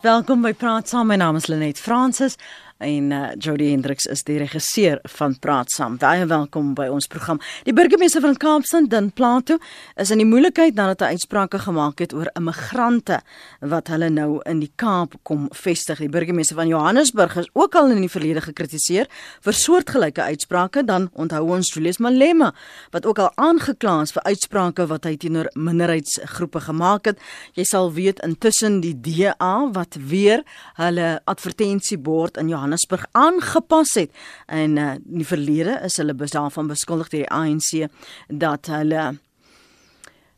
[0.00, 1.10] Welkom by Praat Saam.
[1.12, 2.38] My naam is Lenet Fransis
[2.80, 5.98] en uh, Jody Hendriks is die regisseur van Praat Saam.
[6.00, 7.40] Baie welkom by ons program.
[7.66, 9.58] Die burgemeester van Kaapstad, Dan Plato,
[10.00, 13.20] is in die moeilikheid nadat hy uitsprake gemaak het oor immigrante
[13.60, 16.00] wat hulle nou in die Kaap kom vestig.
[16.00, 19.10] Die burgemeester van Johannesburg is ook al in die verlede gekritiseer
[19.44, 20.84] vir soortgelyke uitsprake.
[20.88, 22.52] Dan onthou ons Julius Malema
[22.94, 27.20] wat ook al aangekla is vir uitsprake wat hy teenoor minderheidsgroepe gemaak het.
[27.58, 30.46] Jy sal weet intussen die DA wat weer
[30.80, 34.10] hulle advertensiebord in Johannesburg Johannesburg aangepas het.
[34.46, 37.90] En uh, in die verlede is hulle daarvan beskuldig deur die ANC
[38.28, 39.18] dat hulle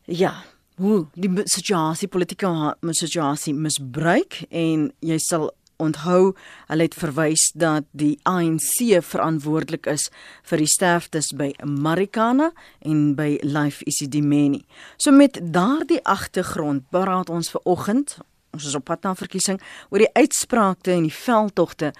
[0.04, 0.32] ja,
[0.76, 6.32] hoe die situasie politieke situasie misbruik en jy sal onthou
[6.70, 10.08] hulle het verwys dat die ANC verantwoordelik is
[10.48, 14.64] vir die sterftes by Marikana en by Life Isidimeni.
[14.96, 18.20] So met daardie agtergrond beraad ons ver oggend
[18.52, 21.92] ons is op pad na verkiesing oor die uitsprake en die veldtogte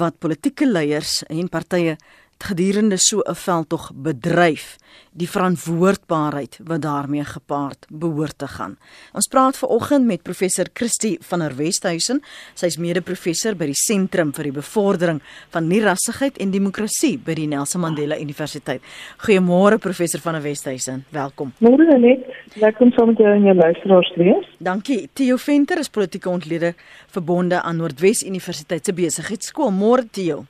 [0.00, 1.96] wat politieke leiers en partye
[2.38, 4.76] gedurende so 'n veldtog bedryf
[5.14, 8.76] die verantwoordbaarheid wat daarmee gepaard behoort te gaan.
[9.12, 12.22] Ons praat ver oggend met professor Christie van der Westhuizen.
[12.54, 15.20] Sy is mede-professor by die Sentrum vir die Bevordering
[15.54, 18.82] van Nierassigheid en Demokrasie by die Nelson Mandela Universiteit.
[19.26, 21.04] Goeiemôre professor van der Westhuizen.
[21.10, 21.52] Welkom.
[21.58, 22.26] Môre net.
[22.58, 24.48] Welkom saam met jou en jou luisteraars weer.
[24.58, 25.08] Dankie.
[25.12, 26.74] Theo Venter is politieke ontleder
[27.06, 29.70] verbonde aan Noordwes Universiteit se besigheidskool.
[29.70, 30.44] Môre Theo.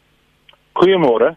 [0.72, 1.36] Goeiemôre.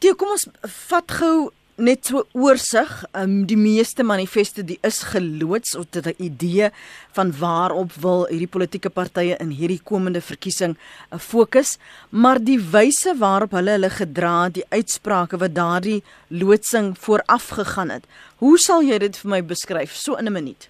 [0.00, 0.46] Theo, kom ons
[0.88, 2.88] vat gou net so oorsig.
[3.12, 6.70] Um, die meeste manifeste die is geloods of dit 'n idee
[7.12, 10.76] van waarop wil hierdie politieke partye in hierdie komende verkiesing
[11.12, 11.78] uh, fokus,
[12.10, 18.04] maar die wyse waarop hulle hulle gedra, die uitsprake wat daardie loodsing vooraf gegaan het.
[18.36, 20.68] Hoe sal jy dit vir my beskryf so in 'n minuut?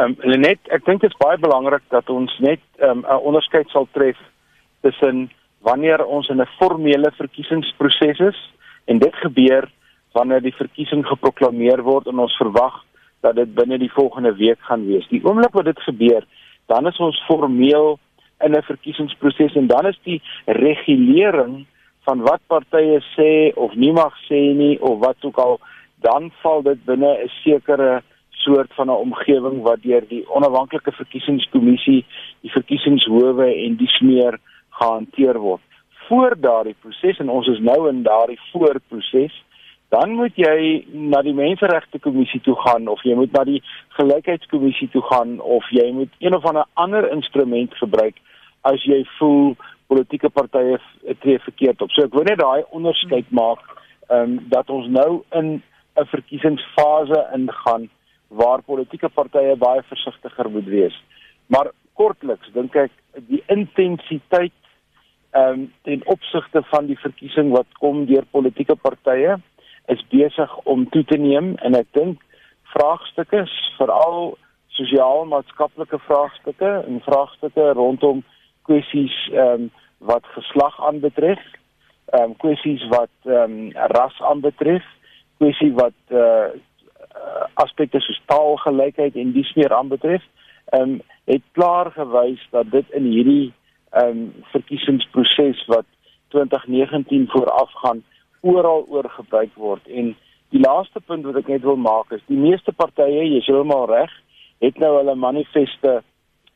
[0.00, 3.20] Ehm um, net ek dink dit is baie belangrik dat ons net ehm, 'n um,
[3.28, 4.16] onderskeid sal tref
[4.80, 5.28] tussen
[5.68, 8.40] wanneer ons in 'n formele verkiesingsproses is
[8.84, 9.64] en dit gebeur
[10.12, 12.84] wanneer die verkiesing geproklaameer word en ons verwag
[13.20, 15.08] dat dit binne die volgende week gaan wees.
[15.08, 16.24] Die oomblik wat dit gebeur,
[16.66, 17.98] dan is ons formeel
[18.44, 21.66] in 'n verkiesingsproses en dan is die regulering
[22.06, 25.60] van wat partye sê of nie mag sê nie of wat ook al
[26.00, 32.04] dan val dit binne 'n sekere soort van 'n omgewing wat deur die onafhanklike verkiesingskommissie,
[32.40, 34.38] die verkiesingshowe en die smeer
[34.80, 35.64] gehanteer word.
[36.08, 39.34] Voor daardie proses en ons is nou in daardie voorproses,
[39.88, 43.60] dan moet jy na die menseregte kommissie toe gaan of jy moet na die
[43.96, 48.20] gelykheidskommissie toe gaan of jy moet een of ander ander instrument gebruik
[48.68, 49.54] as jy voel
[49.88, 50.76] politieke partye
[51.22, 51.92] tree verkeerd op.
[51.94, 53.64] So ek wil net daai onderskeid maak
[54.08, 55.62] ehm um, dat ons nou in
[56.00, 57.88] 'n verkiesingsfase ingaan
[58.28, 60.96] waar politieke partye baie versigtiger moet wees.
[61.46, 62.92] Maar kortliks dink ek
[63.28, 64.52] die intensiteit
[65.30, 69.36] ehm um, ten opsigte van die verkiesing wat kom deur politieke partye
[69.86, 72.22] is besig om toe te neem en ek dink
[72.72, 73.44] vraagstukke
[73.76, 74.36] veral
[74.78, 78.24] sosiaal-maatskaplike vraagstukke en vraagstukke rondom
[78.68, 81.40] kwessies ehm um, wat geslag aanbetref,
[82.14, 84.84] ehm um, kwessies wat ehm um, ras aanbetref,
[85.38, 86.50] kwessie wat eh uh,
[87.54, 90.22] aspekte soos taalgelykheid en dies meer aanbetref,
[90.70, 93.52] ehm um, het klaar gewys dat dit in hierdie
[93.96, 95.86] um, verkiesingsproses wat
[96.28, 98.02] 2019 voorafgaan
[98.40, 99.86] oral oor gebruik word.
[99.86, 100.14] En
[100.50, 103.88] die laaste punt wat ek net wil maak is die meeste partye jy is heeltemal
[103.90, 104.12] reg
[104.64, 106.00] het nou hulle manifeste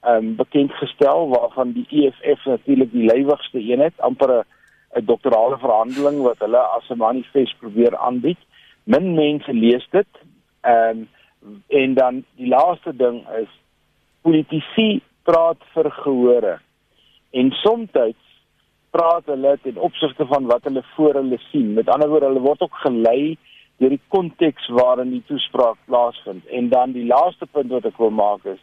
[0.09, 6.23] um, bekend gestel waarvan die EFF natuurlik die lywigste een het amper 'n doktorale verhandeling
[6.23, 8.39] wat hulle as 'n manifest probeer aanbied.
[8.85, 10.09] Min mense lees dit
[10.63, 11.09] um,
[11.69, 13.53] en dan die laaste ding is
[14.23, 16.59] politici praat vir gehore
[17.33, 17.91] en soms
[18.93, 21.73] praat hulle ten opsigte van wat hulle voor hulle sien.
[21.75, 23.39] Met ander woorde, hulle word ook gelei
[23.81, 26.47] deur die konteks waarin die toespraak plaasvind.
[26.47, 28.61] En dan die laaste punt wat ek wil maak is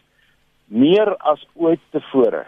[0.70, 2.44] meer as ooit tevore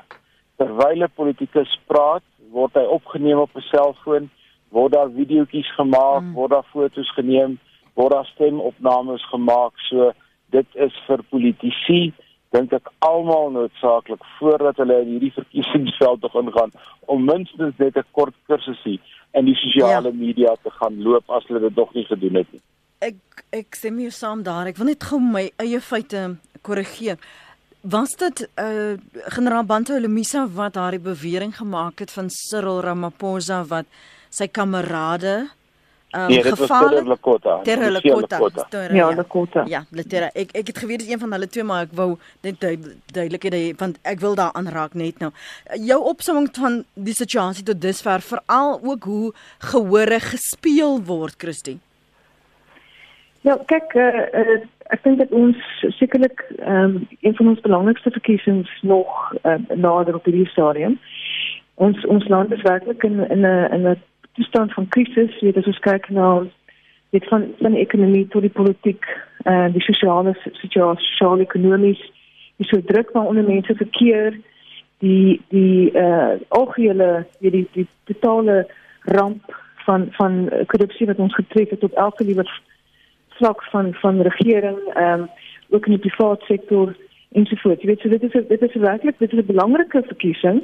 [0.60, 2.22] terwyl 'n politikus praat,
[2.54, 4.30] word hy opgeneem op 'n selfoon,
[4.70, 6.34] word daar videoetjies gemaak, mm.
[6.38, 7.58] word daar foto's geneem,
[7.94, 9.74] word daar stemopnames gemaak.
[9.88, 10.12] So
[10.50, 12.12] dit is vir politici
[12.52, 16.72] dink ek almal noodsaaklik voordat hulle in hierdie verkiesingsveld tog ingaan
[17.12, 19.00] om minstens net 'n kort kursusie
[19.32, 20.18] in die sosiale ja.
[20.24, 22.62] media te gaan loop as hulle dit nog nie gedoen het nie.
[23.00, 24.68] Ek ek sê my saam daar.
[24.70, 27.18] Ek wil net gou my eie feite korrigeer.
[27.82, 28.94] Was dit uh
[29.34, 33.86] generaal Bantu Lemisa wat daardie bewering gemaak het van Cyril Ramaphosa wat
[34.30, 35.48] sy kamerade
[36.16, 37.58] um, nee, gevaarlik Lakota.
[37.62, 38.38] Terra Lakota.
[38.92, 39.64] Ja, Lakota.
[39.66, 40.30] Ja, Letera.
[40.34, 43.46] Ek ek het geweet dit is een van hulle twee, maar ek wou net duidelik
[43.52, 45.32] hê want ek wil daar aanraak net nou.
[45.80, 49.32] Jou opsomming van die situasie tot dusver, veral ook hoe
[49.72, 51.78] gehore gespeel word, Christie.
[53.42, 54.60] Ja, kyk, uh, uh,
[54.94, 55.58] ek dink dat ons
[55.98, 61.00] sekerlik um, een van ons belangrikste verkiesings nog uh, nader op hierdie stadium.
[61.74, 63.96] Ons ons land is werklik in in 'n in 'n
[64.32, 65.40] toestand van krisis.
[65.40, 66.46] Weet as ons kyk na
[67.10, 69.04] dit van van die ekonomie tot die politiek
[69.44, 72.00] en uh, die sosiale situasie, sosio-ekonomies,
[72.62, 74.38] is so druk waar onder mense verkeer
[75.02, 78.66] die die eh uh, algehele die, die die totale
[79.18, 82.46] ramp van van korrupsie wat ons getref het op elke liewe
[83.28, 85.28] vlak van van regering ehm um,
[85.70, 86.96] ook in die private sektor
[87.32, 87.82] ensovoorts.
[87.82, 90.62] Jy weet so dit is dit is werklik dit is 'n belangrike verkiesing.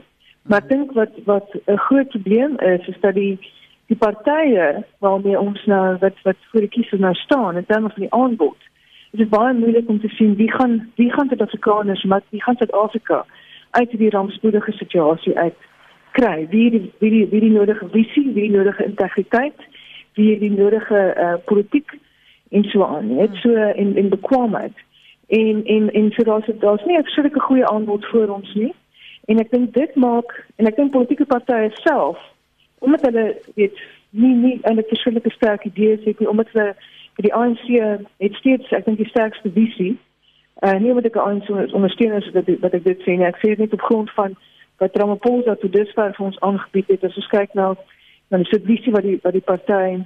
[0.48, 3.38] Maar ek dink wat wat 'n groot probleem is is dat die
[3.86, 8.02] die partye waarmee ons nou wat wat voor die kiesers nou staan en dan van
[8.02, 8.56] die aanbod.
[9.10, 12.42] Dit is baie moeilik om te sien wie gaan wie gaan dit Afrikaners maar wie
[12.42, 13.24] gaan Suid-Afrika
[13.70, 15.54] uit die rampspoedige situasie uit
[16.10, 16.46] kry.
[16.50, 19.60] Wie die wie die wie die nodige visie, wie die nodige integriteit,
[20.14, 21.98] wie die nodige uh, politiek
[22.48, 24.76] en so aan, net so in in bekwaamheid.
[25.26, 28.74] En en en so daar's daar's nie 'n sulke goeie aanbod vir ons nie.
[29.28, 32.18] En ek dink dit maak en ek dink politieke partye self
[32.78, 33.24] omdat hulle
[33.58, 33.78] weet
[34.10, 36.74] nie nie 'n verskillende sterk idees het nie omdat hulle
[37.16, 37.64] vir die ANC
[38.18, 39.96] het steeds ek dink die sterkste visie.
[40.62, 43.26] Uh nie omdat ek ANC ondersteun as dat wat ek dit sê nie.
[43.26, 44.36] Ek sê dit net op grond van
[44.78, 47.02] wat Ramaphosa tot dusver vir ons aangebied het.
[47.04, 47.74] Ons kyk nou
[48.30, 50.04] na die visie wat die wat die party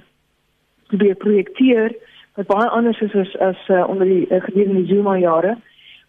[0.87, 1.95] probeer projekteer
[2.35, 5.57] wat baie anders is as as uh, onder die uh, gedurende Zuma jare.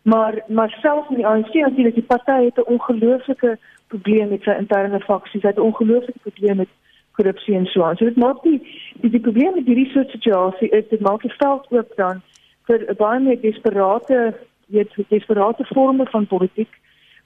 [0.04, 4.50] Maar maar selfs met die ANC natuurlik die party het 'n ongelooflike probleem met sy
[4.50, 6.68] interne faksies, het 'n ongelooflike probleem met
[7.12, 7.96] korrupsie en so aan.
[7.96, 8.60] So dit maak die
[9.00, 12.22] die, die probleem met hierdie soort situasie is dit maak die veld oop dan
[12.66, 14.34] vir baie meer desperate
[14.66, 16.78] weet desperate forme van politiek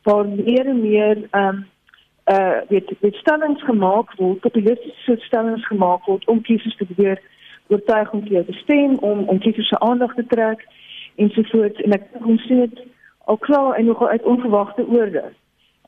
[0.02, 1.66] waar meer en meer ehm um,
[2.28, 7.20] uh weet dit stellings gemaak word, populistiese stellings gemaak word om kiesers te probeer
[7.68, 10.66] oortuig om te stem om om kiesers se aandag te trek
[11.24, 12.80] ensovoorts en ek kon sien dit
[13.28, 15.24] al klaar en nogal uit onverwagte oorde.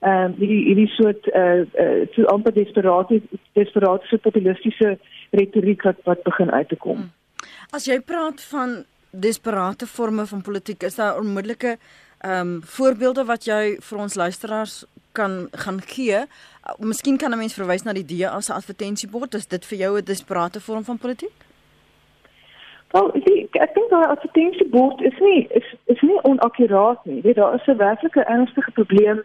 [0.00, 3.22] Ehm um, hierdie hierdie soort eh uh, uh, amper desperate
[3.52, 4.98] desperate populistiese
[5.30, 6.96] retoriek wat wat begin uit te kom.
[6.96, 7.10] Hmm.
[7.70, 11.76] As jy praat van desperate forme van politiek, is daar onmiddellike
[12.20, 16.16] ehm um, voorbeelde wat jy vir ons luisteraars kan gaan gee?
[16.16, 19.34] Uh, miskien kan 'n mens verwys na die DA se advertensiebord.
[19.34, 21.36] Is dit vir jou 'n desperate vorm van politiek?
[22.90, 27.20] Wel, die, ek dink daai advertensiebord is nie is is nie onakkuraat nie.
[27.22, 29.22] Weet daar is 'n werklike ernstige probleem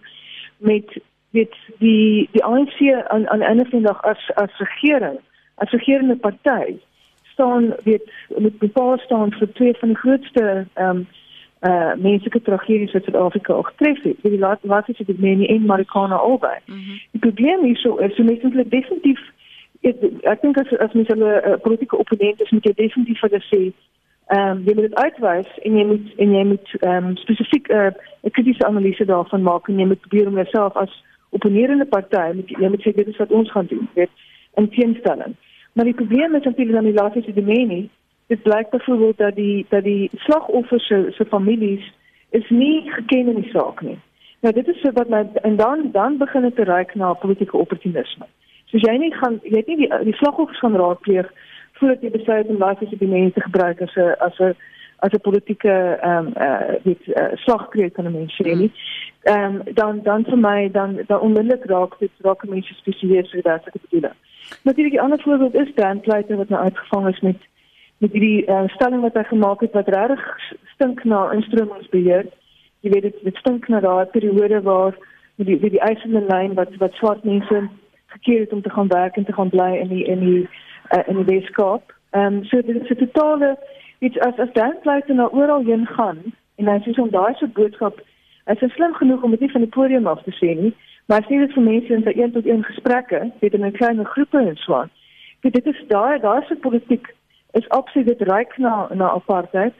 [0.57, 0.97] met
[1.31, 5.19] weet die die ANC aan aan einde van die dag as as regering,
[5.55, 6.77] as regerende party
[7.23, 11.07] staan weet met bepaal staan vir twee van die grootste ehm um,
[11.59, 14.17] uh eh, menslike tragedies wat Suid-Afrika ook tref het.
[14.21, 16.57] Die laat wat is dit mense in Marikana albei.
[16.65, 16.99] Mm -hmm.
[17.11, 19.19] Die probleem hier so is, so mense moet definitief
[19.81, 23.29] ek, ek dink as as mens hulle uh, politieke opponent is moet jy definitief vir
[23.29, 23.61] hulle sê
[24.25, 27.67] ehm um, jy moet dit uitwys en jy moet en jy moet ehm um, spesifiek
[27.67, 31.85] eh, 'n uh, kritiese analise daarvan maak en jy moet probeer om jouself as opponerende
[31.85, 34.09] party moet jy moet sê dit is wat ons gaan doen weet
[34.55, 35.35] in teenstelling.
[35.73, 37.89] Maar die probleem is natuurlik dan die laaste domein
[38.27, 41.93] dit blyk byvoorbeeld dat die dat die slagoffers se se families
[42.29, 43.99] is nie geken in die saak nie.
[44.39, 48.25] Nou dit is wat my en dan dan begin dit te reik na politieke opportunisme.
[48.65, 51.31] So jy nie gaan jy het nie die die slagoffers gaan raadpleeg
[51.79, 54.55] voordat jy besluit om daai fisiese mense gebruik as 'n as 'n
[55.05, 58.71] as 'n politieke ehm um, uh dit uh, slagkreet kan mense sê nie.
[59.23, 63.41] Ehm um, dan dan vir my dan dan onmiddellik raak dit raak mense spesiaal so
[63.41, 64.11] dat ek bedoel.
[64.63, 67.37] Natuurlik die ander voorbeeld is Dan Pleiter wat nou uitgevang is met
[67.97, 70.23] met die uh, stelling wat hy gemaak het wat regtig
[70.73, 72.25] stink na instromingsbeheer.
[72.79, 74.93] Jy weet dit dit stink na daai periode waar
[75.35, 77.69] met die met die eisende lyn wat wat swart mense
[78.07, 80.49] gekeer het om te gaan werk en te gaan bly in die in die
[80.91, 81.93] uh, in die Weskaap.
[82.09, 83.57] Ehm um, so dit is 'n totale
[83.99, 86.19] iets as as dan fluit en nou oral heen gaan
[86.55, 88.01] en hy sê om daai so boodskap
[88.45, 90.73] is dit slim genoeg om dit nie van die podium af te sê nie,
[91.05, 94.05] maar sê dit vir mense in sy een tot een gesprekke, weet in 'n klein
[94.05, 94.91] groepe en so aan.
[95.41, 97.13] Dit is daai daai se politiek
[97.51, 99.73] is absoluut ryk na na apartheid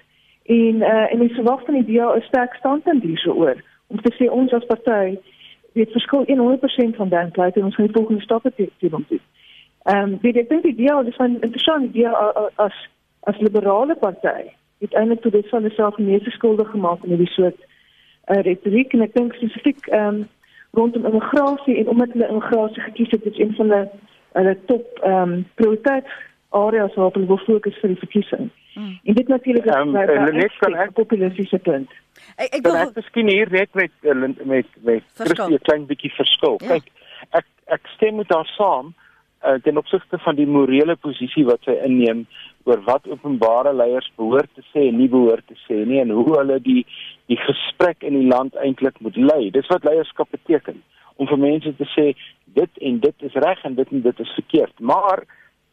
[0.43, 3.57] en uh, en die verwagting van die DA is sterk standpunt hieroor
[3.87, 5.17] om te sê ons as party
[5.73, 9.05] dit verskil 100% van dan pleit en ons gaan die volgende stappe te doen.
[9.85, 12.09] Ehm um, weet ek dink die idee is van interessant idee
[12.55, 12.77] as
[13.29, 14.49] as liberale party
[14.83, 19.05] het eintlik toe dit van homself meeste skuldig gemaak in hierdie soort uh, retoriek en
[19.05, 20.25] ek dink spesifiek ehm um,
[20.75, 23.83] rondom immigrasie en omdat hulle immigrasie gekies het as een van hulle
[24.39, 26.09] hulle top ehm um, prioriteit
[26.63, 28.49] areas waarop hulle wil fokus vir die verkiesing.
[28.73, 28.99] Mm.
[29.03, 29.91] En dit natuurlik is um,
[30.41, 31.93] net kan ek populistiese punt.
[32.35, 33.91] Ek ek wil miskien hier net met
[34.43, 36.59] met met Christie 'n klein bietjie verskil.
[36.59, 36.67] Ja.
[36.73, 36.91] Kyk,
[37.29, 38.95] ek ek stem met haar saam
[39.45, 42.25] uh, ten opsigte van die morele posisie wat sy inneem
[42.65, 46.27] oor wat openbare leiers behoort te sê en nie behoort te sê nie en hoe
[46.37, 46.83] hulle die
[47.29, 49.49] die gesprek in die land eintlik moet lei.
[49.49, 50.81] Dis wat leierskap beteken
[51.15, 52.11] om vir mense te sê
[52.57, 54.73] dit en dit is reg en dit en dit is verkeerd.
[54.79, 55.23] Maar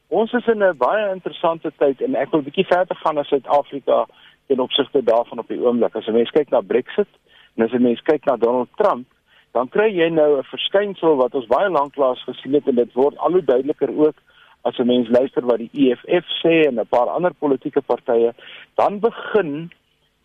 [0.09, 4.07] ons is in 'n baie interessante tyd en ek wil bietjie verder gaan as Suid-Afrika
[4.47, 5.97] ten opsigte daarvan op die oomblik.
[5.97, 7.09] As 'n mens kyk na Brexit
[7.57, 9.07] en as 'n mens kyk na Donald Trump,
[9.53, 12.93] dan kry jy nou 'n verskynsel wat ons baie lank lank gesien het en dit
[12.95, 14.17] word al hoe duideliker ook
[14.63, 18.33] as 'n mens luister wat die EFF sê en 'n paar ander politieke partye,
[18.75, 19.71] dan begin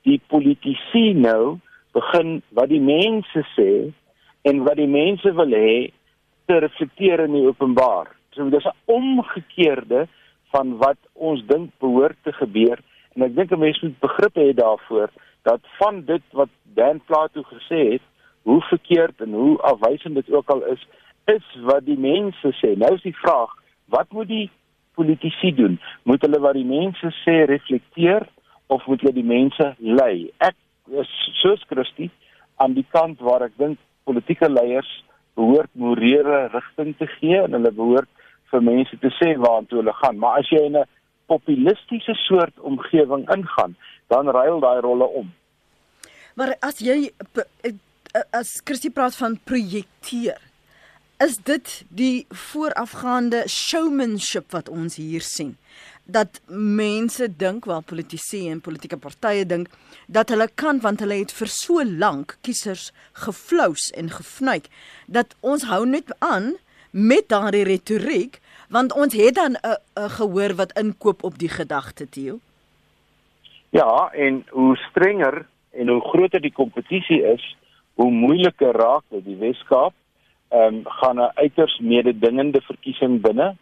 [0.03, 1.59] die politici nou
[1.91, 3.91] begin wat die mense sê
[4.41, 5.91] en wat die mense wil hê
[6.45, 8.07] te reflekteer in die openbaar.
[8.31, 10.07] So dis 'n omgekeerde
[10.51, 12.79] van wat ons dink behoort te gebeur
[13.15, 15.09] en ek dink 'n mens moet begrip hê daarvoor
[15.43, 18.01] dat van dit wat Dan Plato gesê het,
[18.47, 20.87] hoe verkeerd en hoe afwysend dit ook al is,
[21.25, 22.75] is wat die mense sê.
[22.79, 23.51] Nou is die vraag,
[23.91, 24.45] wat moet die
[24.95, 25.75] politici doen?
[26.07, 28.23] Moet hulle wat die mense sê reflekteer
[28.71, 30.29] of moet hulle die mense lei?
[30.39, 30.55] Ek
[31.03, 31.11] is
[31.41, 32.07] soos Christie
[32.63, 34.93] aan die kant waar ek dink politieke leiers
[35.35, 38.09] behoort morele rigting te gee en hulle behoort
[38.53, 40.21] vir mense te sê waartoe hulle gaan.
[40.23, 40.87] Maar as jy in 'n
[41.27, 43.75] populistiese soort omgewing ingaan,
[44.07, 45.27] dan ruil daai rolle om.
[46.39, 47.11] Maar as jy
[48.31, 50.41] as Christie praat van projekteer,
[51.19, 55.57] is dit die voorafgaande showmanship wat ons hier sien?
[56.07, 59.67] dat mense dink wel politici en politieke partye dink
[60.07, 62.89] dat hulle kan want hulle het vir so lank kiesers
[63.25, 64.69] geflous en gefnuik
[65.05, 66.53] dat ons hou net aan
[66.91, 68.39] met daardie retoriek
[68.71, 72.39] want ons het dan 'n gehoor wat inkoop op die gedagte Theo.
[73.69, 77.55] Ja, en hoe strenger en hoe groter die kompetisie is,
[77.97, 79.93] hoe moeiliker raak dit die Weskaap.
[80.49, 83.55] Ehm um, gaan 'n uiters mededingende verkiesing binne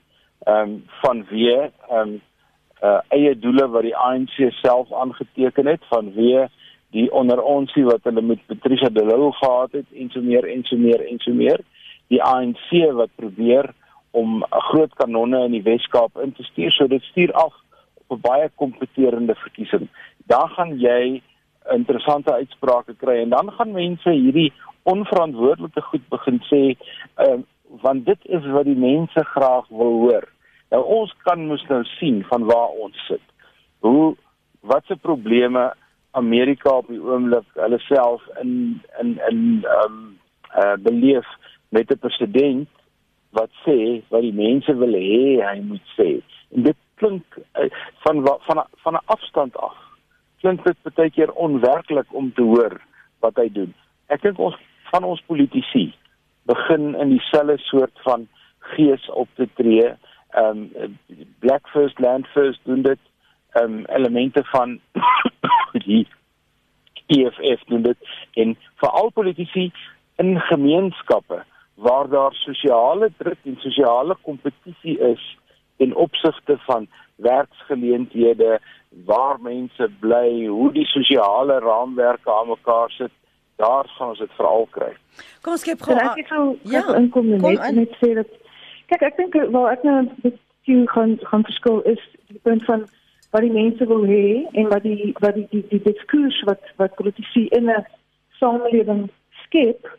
[0.46, 2.22] ehm um, vanweë ehm um,
[2.84, 6.48] uh, eie doele wat die ANC self aangeteken het vanweë
[6.96, 10.64] die onder onsie wat hulle met Patricia de Lille gehad het en so meer en
[10.64, 11.64] so meer en so meer
[12.14, 13.72] die ANC wat probeer
[14.12, 17.54] om groot kanonne in die Wes-Kaap in te stuur so dit stuur af
[18.08, 19.88] op 'n baie kompeterende verkiesing
[20.28, 21.22] dan gaan jy
[21.74, 24.54] interessante uitsprake kry en dan gaan mense hierdie
[24.84, 26.62] onverantwoordelike goed begin sê
[27.18, 27.40] uh,
[27.82, 30.30] want dit is wat die mense graag wil hoor
[30.76, 33.22] Nou ons kan mos nou sien van waar ons sit.
[33.86, 34.16] Hoe
[34.66, 35.70] wat se probleme
[36.18, 39.42] Amerika op die oomblik hulle self in in in
[39.76, 40.02] ehm um,
[40.56, 41.28] uh beleef
[41.70, 42.70] met 'n president
[43.38, 46.10] wat sê wat die mense wil hê hy moet sê.
[46.56, 47.70] En dit klink uh,
[48.04, 49.85] van van van 'n afstand af.
[50.46, 52.76] Klink dit baie keer onwerklik om te hoor
[53.26, 53.72] wat hy doen.
[54.14, 54.58] Ek dink ons
[54.92, 55.88] van ons politici
[56.46, 58.28] begin in dieselfde soort van
[58.76, 59.88] gees op te tree.
[60.38, 61.00] Ehm um,
[61.42, 63.02] Black First Land First doen dit.
[63.58, 64.78] Ehm um, elemente van
[65.88, 66.06] die
[67.08, 68.14] EFF doen dit.
[68.38, 69.72] En veral politici
[70.22, 71.42] in gemeenskappe
[71.74, 75.26] waar daar sosiale druk en sosiale kompetisie is
[75.78, 78.60] in opsigte van werksgeleenthede
[79.06, 83.12] waar mense bly hoe die sosiale raamwerke aan mekaar sit
[83.56, 84.92] daar gaan ons dit veral kry.
[85.42, 85.84] Kom ons kyk
[86.28, 86.58] gou.
[86.62, 88.32] Ja, inkom net net sê dat
[88.86, 90.42] Kyk, ek dink wel ek nou dit
[90.94, 92.86] gaan gaan verskil is die punt van
[93.34, 96.98] wat die mense wil hê en wat die wat die die, die diskurs wat wat
[97.00, 97.86] politici in 'n
[98.40, 99.10] samelewing
[99.46, 99.90] skep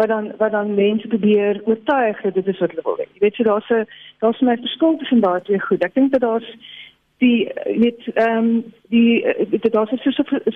[0.00, 3.06] wat dan wat dan mense probeer oortuig dat dit is wat hulle wil hê.
[3.12, 3.86] Jy weet jy daar's 'n
[4.20, 5.84] daar's my verskil tussen daai twee goed.
[5.84, 6.48] Ek dink dat daar's
[7.18, 7.52] die
[7.82, 10.00] weet ehm um, die dit daar's 'n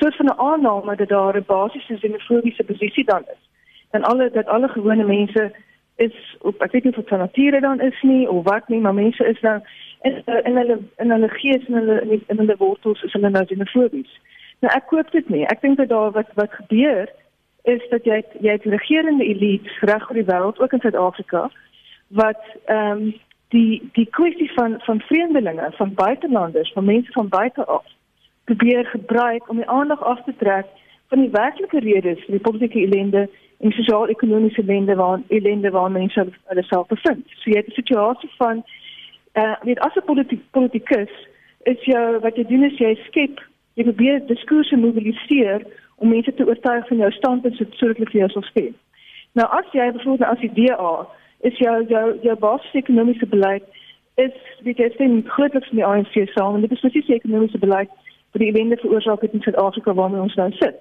[0.01, 3.43] soort van 'n aanname dat daar 'n basiese xenofobiese posisie dan is.
[3.91, 5.53] Dan alle dat alle gewone mense
[5.97, 8.95] is op ek weet nie of dit nature dan is nie of wat nie, maar
[8.95, 9.61] mense is nou
[10.03, 14.21] in in hulle in hulle gees en hulle in, hulle wortels is hulle nou xenofobies.
[14.61, 15.45] Nou ek koop dit nie.
[15.47, 17.09] Ek dink dat daar wat wat gebeur
[17.65, 21.51] is dat jy jy het regerende elite reg oor die wêreld, ook in Suid-Afrika,
[22.09, 23.15] wat ehm um,
[23.55, 27.85] die die kwessie van van vreemdelinge, van buitelanders, van mense van buite af
[28.45, 30.67] probeer gebruik om die aandag af te trek
[31.09, 33.29] van die werklike redes vir die politieke ellende
[33.61, 37.25] en sosiaal-ekonomiese ellende waar ellende waar mense hulle self bevind.
[37.41, 38.65] So jy het 'n situasie van
[39.35, 41.15] uh, met as 'n politiek politikus
[41.63, 43.41] is jou wat jy doen is jy skep
[43.75, 48.31] jy probeer diskurse mobiliseer om mense te oortuig van jou standpunt sodat hulle vir jou
[48.31, 48.75] sal stem.
[49.33, 50.95] Nou as jy byvoorbeeld as die DA
[51.51, 53.65] is jou jou jou basiese ekonomiese beleid
[54.15, 54.35] is
[54.67, 57.91] weet jy sien grootliks met die ANC saam en dit is presies die ekonomiese beleid
[58.33, 60.79] vir die ellende veroorsaak het in Suid-Afrika waarmee ons nou sit.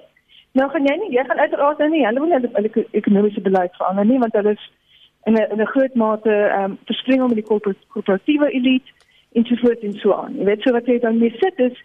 [0.53, 3.74] Nou gaan jy nie, jy gaan uiteraard nou nie, hulle wil nie hulle ekonomiese beleid
[3.79, 4.70] verander nie want hulle is
[5.25, 8.91] in 'n in 'n groot mate ehm um, verstrengel met die korporatiewe elite
[9.34, 10.38] en so voort en so aan.
[10.38, 11.77] Jy weet so wat jy dan mee sit is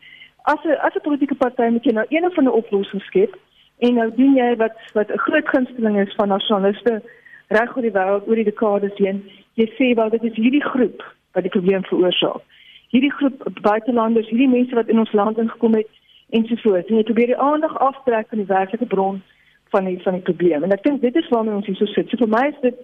[0.53, 3.37] as 'n as 'n politieke party moet jy nou een of ander oplossing skep
[3.79, 7.03] en nou doen jy wat wat 'n groot gunsteling is van nasionaliste
[7.49, 9.19] reg oor die wêreld oor die dekades heen.
[9.55, 12.43] Jy sê wel dit is hierdie groep wat die probleem veroorsaak.
[12.89, 15.89] Hierdie groep buitelanders, hierdie mense wat in ons land ingekom het
[16.31, 16.89] en so voort.
[16.89, 19.23] En jy probeer die aandag aftrek van die werklike bron
[19.71, 20.63] van die van die probleem.
[20.63, 22.09] En ek dink dit is waarmee ons hier so sit.
[22.09, 22.77] So vir my is dit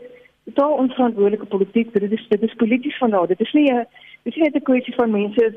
[0.44, 1.92] totaal onverantwoordelike politiek.
[1.92, 3.26] Dit is dit is polities van nou.
[3.26, 3.86] Dit is nie 'n
[4.22, 5.54] dit is nie 'n kwessie van mense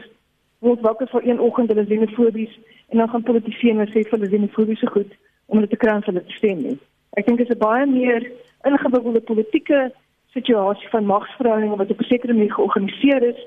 [0.60, 2.60] wat wakker vir een oggend hulle xenofobies
[2.90, 5.12] en dan gaan politiseer en sê vir hulle xenofobies so goed
[5.46, 6.78] om hulle te kry om hulle te stem nie.
[7.18, 8.32] Ek dink dit is 'n baie meer
[8.64, 9.92] ingewikkelde politieke
[10.34, 13.40] situasie van magsverhoudinge wat op 'n sekere manier georganiseer is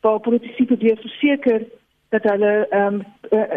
[0.00, 1.62] waar politici probeer verseker
[2.08, 3.04] dat hulle ehm um,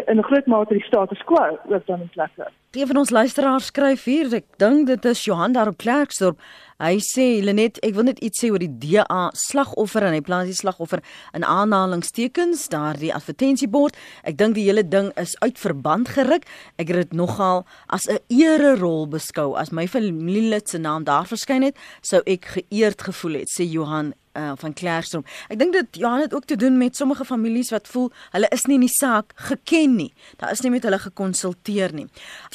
[0.06, 2.50] in 'n groot mate die status quo ook dan in plek hou.
[2.72, 6.38] Een van ons luisteraars skryf hier, ek dink dit is Johan daar op Klerksdorp.
[6.80, 10.48] Hy sê Lenet, ek wil net iets sê oor die DA slagoffer en hy plaas
[10.48, 11.02] die slagoffer
[11.36, 13.98] in aanhalingstekens daardie advertensiebord.
[14.24, 16.48] Ek dink die hele ding is uit verband geruk.
[16.80, 21.28] Ek het dit nogal as 'n ere rol beskou as my familielid se naam daar
[21.28, 25.28] verskyn het, sou ek geëerd gevoel het, sê Johan uh, van Klerksdorp.
[25.52, 28.64] Ek dink dit Johan het ook te doen met sommige families wat voel hulle is
[28.68, 30.10] nie in die saak geken nie.
[30.40, 32.08] Daar is nie met hulle gekonsulteer nie.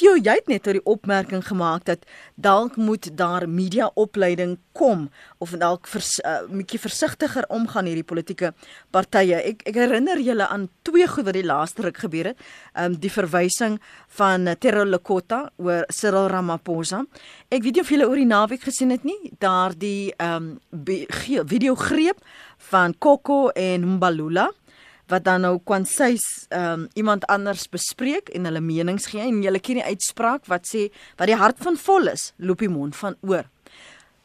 [0.08, 2.06] Theo, jy het net oor die opmerking gemaak dat
[2.40, 8.08] dalk moet daar media opleiding kom of dalk 'n vers, uh, bietjie versigtiger omgaan hierdie
[8.08, 8.54] politieke
[8.90, 9.36] partye.
[9.36, 12.38] Ek ek herinner julle aan twee goed wat die laaste ruk gebeur het.
[12.74, 17.04] Ehm um, die verwysing van Terro Lekota oor Cyril Ramaphosa.
[17.50, 19.32] Ek weet nie of julle oor die naweek gesien het nie.
[19.38, 21.04] Daardie ehm um,
[21.46, 22.16] video greep
[22.56, 24.48] van Kokko en Mbalula
[25.08, 29.80] wat dan nou ehm um, iemand anders bespreek en hulle menings gee en jy ken
[29.80, 33.48] die uitspraak wat sê wat die hart van vol is, loop die mond van oor.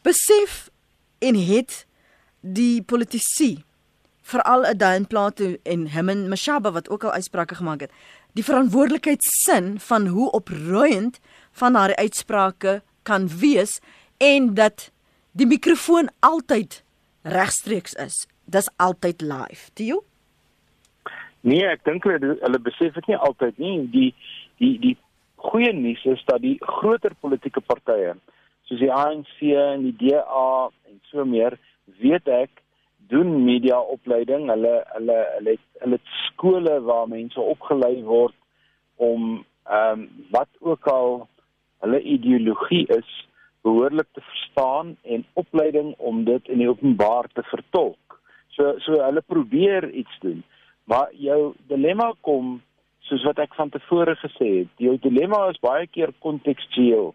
[0.01, 0.69] Besef
[1.19, 1.85] en het
[2.41, 3.63] die politici
[4.21, 7.91] veral Adan Plato en Hemen Mashaba wat ook al uitsprake gemaak het,
[8.33, 11.19] die verantwoordelikheidsin van hoe oproeiend
[11.51, 13.79] van haar uitsprake kan wees
[14.17, 14.91] en dat
[15.31, 16.83] die mikrofoon altyd
[17.21, 18.25] regstreeks is.
[18.45, 19.71] Dis altyd live.
[19.73, 20.03] Tio?
[21.43, 23.75] Nee, ek dink hulle hulle besef dit nie altyd nie.
[23.91, 24.09] Die
[24.61, 24.93] die die
[25.43, 28.13] goeie nuus is dat die groter politieke partye
[28.67, 31.57] soos die ANC en die DA en so meer,
[31.99, 32.61] weet ek,
[33.11, 34.47] doen media opleiding.
[34.53, 38.37] Hulle hulle hulle het hulle het skole waar mense opgelei word
[38.95, 41.13] om ehm um, wat ook al
[41.83, 43.11] hulle ideologie is
[43.63, 48.19] behoorlik te verstaan en opleiding om dit in die openbaar te vertolk.
[48.55, 50.43] So so hulle probeer iets doen.
[50.83, 52.61] Maar jou dilemma kom
[53.07, 54.71] soos wat ek van tevore gesê het.
[54.77, 57.13] Jou dilemma is baie keer kontekstueel.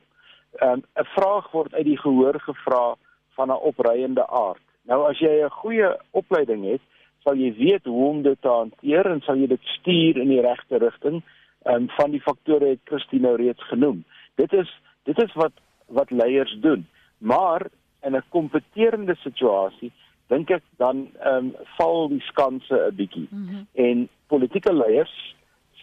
[0.60, 2.96] Ehm, 'n um, 'n vraag word uit die gehoor gevra
[3.36, 4.64] van 'n opreiende aard.
[4.82, 6.80] Nou as jy 'n goeie opleiding het,
[7.24, 10.40] sal jy weet hoe om dit te hanteer en sal jy dit stuur in die
[10.40, 11.22] regte rigting.
[11.64, 14.04] Ehm um, van die faktore het Christine nou reeds genoem.
[14.34, 15.52] Dit is dit is wat
[15.86, 16.86] wat leiers doen.
[17.18, 17.66] Maar
[18.02, 19.92] in 'n kompeterende situasie
[20.28, 23.28] dink ek dan ehm um, val die skanse 'n bietjie.
[23.30, 23.66] Mm -hmm.
[23.72, 25.34] En politieke leiers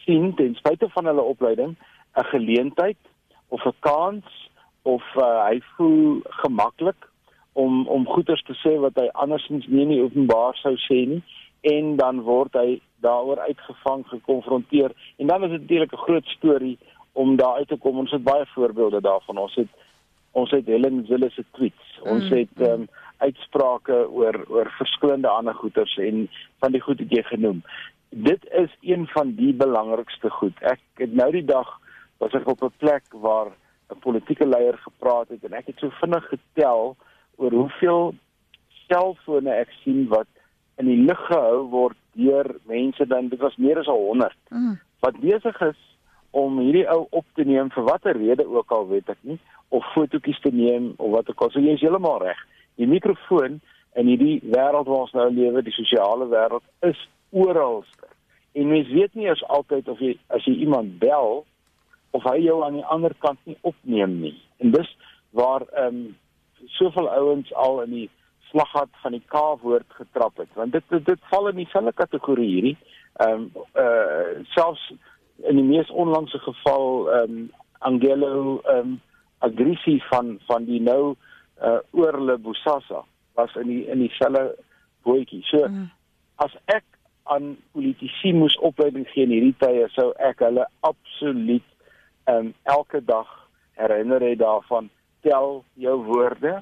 [0.06, 1.76] sien ten spyte van hulle opleiding
[2.16, 2.98] 'n geleentheid
[3.48, 4.50] of 'n kans
[4.82, 7.10] of uh, hy voel gemaklik
[7.54, 11.24] om om goeders te sê wat hy andersins nie in die openbaar sou sê nie.
[11.62, 14.92] En dan word hy daaroor uitgevang gekonfronteer.
[15.18, 16.78] En dan is dit natuurlik 'n groot storie
[17.12, 17.98] om daar uit te kom.
[17.98, 19.38] Ons het baie voorbeelde daarvan.
[19.38, 19.68] Ons het
[20.32, 22.00] ons het Helen Zille se tweets.
[22.04, 26.28] Ons mm, het ehm um, uitsprake oor oor verskillende ander goeters en
[26.60, 27.64] van die goed wat jy genoem.
[28.10, 30.56] Dit is een van die belangrikste goed.
[30.62, 31.70] Ek het nou die dag
[32.24, 33.52] was ek op 'n plek waar
[33.92, 36.96] 'n politieke leier gepraat het en ek het so vinnig getel
[37.36, 38.16] oor hoeveel
[38.88, 40.28] selfone ek sien wat
[40.82, 44.80] in die lug gehou word deur mense dan dit was meer as 100 mm.
[45.00, 45.82] wat besig is
[46.32, 49.88] om hierdie ou op te neem vir watter rede ook al weet ek nie of
[49.94, 52.42] fotootjies te neem of wat ook al so jy is heeltemal reg
[52.76, 53.60] die mikrofoon
[53.96, 57.00] in hierdie wêreld waar ons nou lewe, die sosiale wêreld is
[57.32, 58.10] oralste.
[58.56, 61.44] En mens weet nie as altyd of jy as jy iemand bel
[62.16, 64.36] of hy jou aan die ander kant nie opneem nie.
[64.64, 64.92] En dis
[65.36, 66.14] waar ehm um,
[66.78, 68.08] soveel ouens al in die
[68.50, 72.78] slaggat van die K-woord getrap het, want dit dit, dit val in dieselfde kategorie hierdie.
[73.24, 74.88] Ehm um, uh selfs
[75.44, 79.02] in die mees onlangse geval ehm um, Angelo ehm um,
[79.40, 81.16] aggressie van van die nou
[81.62, 83.04] uh oorle Bosasa
[83.36, 84.56] was in die in dieselfde
[85.04, 85.44] bootjie.
[85.52, 85.90] So mm.
[86.44, 86.84] as ek
[87.24, 91.66] aan politici moes opleiding gee in hierdie tye, sou ek hulle absoluut
[92.30, 93.30] um, elke dag
[93.80, 94.90] herinner hy daarvan
[95.26, 96.60] tel jou woorde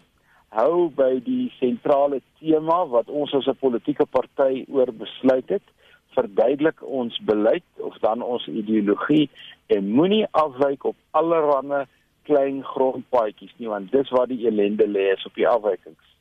[0.53, 5.65] hou by die sentrale tema wat ons as 'n politieke party oor besluit het
[6.13, 9.29] verduidelik ons beleid of dan ons ideologie
[9.67, 11.85] en moenie afwyk op allerlei
[12.29, 16.13] klein grondpaadjies nie want dis waar die ellende lê is op die afwykings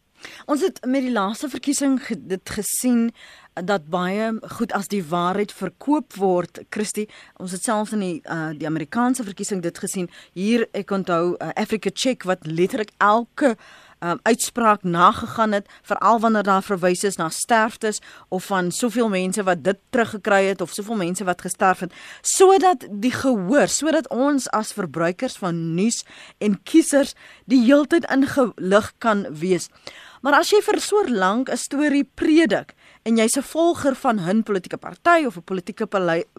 [0.46, 1.98] Ons het met die laaste verkiesing
[2.30, 3.10] dit gesien
[3.54, 6.62] dat baie goed as die waarheid verkoop word.
[6.72, 7.08] Christie,
[7.42, 10.08] ons het selfs in die uh, die Amerikaanse verkiesing dit gesien.
[10.32, 13.56] Hier ek onthou uh, Africa Check wat letterlik elke
[14.02, 19.42] um, uitspraak nagegaan het veral wanneer daar verwys is na sterftes of van soveel mense
[19.42, 24.50] wat dit teruggekry het of soveel mense wat gesterf het sodat die gehoor sodat ons
[24.50, 26.04] as verbruikers van nuus
[26.38, 27.14] en kiesers
[27.46, 29.68] die heeltyd ingelig kan wees.
[30.22, 34.42] Maar as jy vir so lank 'n storie predik en jy's 'n volger van 'n
[34.42, 35.86] politieke party of 'n politieke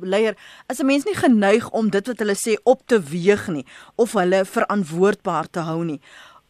[0.02, 0.36] leier,
[0.70, 4.14] is 'n mens nie geneig om dit wat hulle sê op te weeg nie of
[4.14, 6.00] hulle verantwoordbaar te hou nie.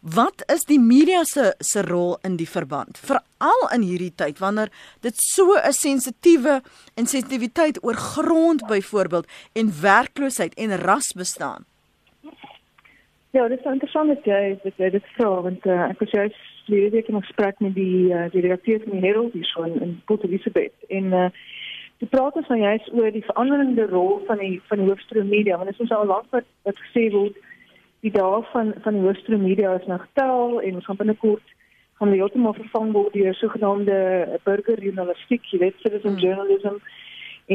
[0.04, 2.98] Wat is die media se se rol in die verband?
[3.00, 4.68] Veral in hierdie tyd wanneer
[5.00, 6.62] dit so 'n sensitiewe
[6.96, 11.64] en sensitiwiteit oor grond byvoorbeeld en werkloosheid en ras bestaan.
[13.32, 14.60] Ja, dit is interessant dat jy
[14.92, 16.36] dit vra want uh, ek was juist
[16.66, 19.82] verlede week in gesprek met die uh, die redakteur van die Herald hier so in,
[19.82, 21.30] in Port Elizabeth en uh,
[21.98, 25.72] die praat ons van juist oor die veranderende rol van die van hoofstroom media want
[25.72, 27.40] dit is ons al lank wat wat gesê word
[28.04, 31.56] die dae van van die hoofstroom media is nog tel en ons gaan binnekort
[32.00, 33.98] gaan die heeltemal vervang word deur sogenaamde
[34.44, 36.24] burgerjournalistiek jy weet citizen mm.
[36.26, 36.80] journalism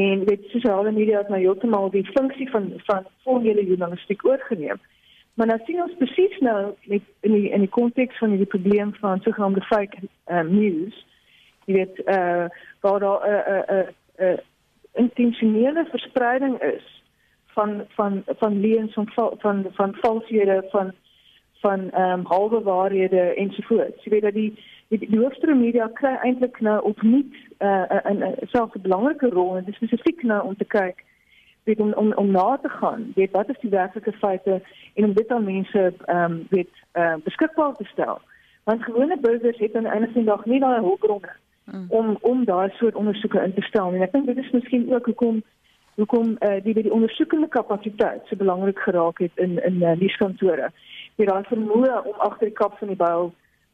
[0.03, 4.81] en dit sosiale media het nou heeltemal die funksie van van formele journalistiek oorgeneem
[5.39, 8.89] Maar nou sien ons presies nou met in die in die konteks van die probleem
[8.99, 11.05] van sogenaamde fake uh, news.
[11.65, 12.45] Jy weet eh uh,
[12.81, 13.87] waar daar 'n uh, 'n uh,
[14.19, 14.37] uh, uh,
[14.93, 16.98] intentionele verspreiding is
[17.53, 20.93] van van van leuns van van van valshede van
[21.61, 24.03] van ehm um, halwe waarhede ensovoorts.
[24.03, 24.53] Jy weet dat die
[24.87, 29.29] die, die hoofstroom media kry eintlik nou opnuut eh, 'n uh, 'n selfs 'n belangrike
[29.29, 31.03] rol en dit is spesifiek nou om te kyk
[31.63, 34.61] weet om om om na te gaan weet wat is die werklike feite
[34.93, 38.21] en om dit aan mense ehm um, weet uh, beskikbaar te stel
[38.63, 41.33] want gewone burgers het aan die einde van die dag nie daai hulpbronne
[41.65, 41.85] mm.
[41.89, 45.05] om om daai soort ondersoeke in te stel en ek dink dit is miskien ook
[45.05, 45.43] hoekom
[45.99, 50.71] hoekom uh, die die ondersoekende kapasiteit so belangrik geraak het in in uh, nuuskantore.
[51.19, 53.33] Die daai vermoë om agter die kap van die byl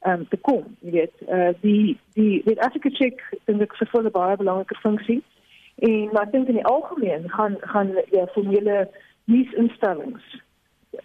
[0.09, 1.15] um, te kom jy weet.
[1.29, 5.21] Uh, die die weet Africa check dink ek vervul 'n baie belangrike funksie
[5.75, 8.89] En maar ek dink in die algemeen gaan gaan ja formele
[9.23, 10.43] nuusinstellings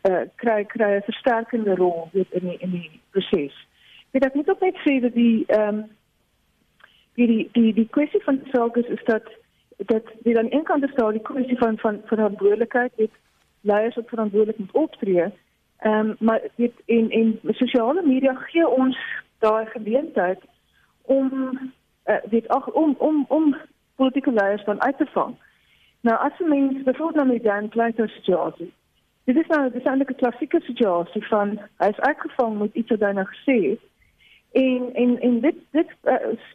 [0.00, 3.66] eh uh, kry kry 'n versterkende rol weet in die, in die proses.
[4.10, 5.90] Dit ek moet ook net sê dat die ehm um,
[7.14, 9.26] die die die die kwessie van sorges is dat
[9.86, 13.10] dat dit aan een kant is daar die kwessie van van verantwoordelikheid dit
[13.60, 15.24] leiers op verantwoordelik moet optree.
[15.78, 18.98] Ehm um, maar dit in in sosiale media gee ons
[19.38, 20.40] daai geleentheid
[21.02, 21.58] om
[22.06, 23.56] uh, dit ag om om om
[23.94, 25.34] politieke leiers dan uit te vang.
[26.00, 28.72] Nou as 'n mens bijvoorbeeld nou met Dan Plato situasie.
[29.24, 33.00] Dit is nou dis eintlik 'n klassieke situasie van hy is uitgevang met iets wat
[33.00, 33.80] hy nou gesê het.
[34.52, 36.14] En en en dit dit uh,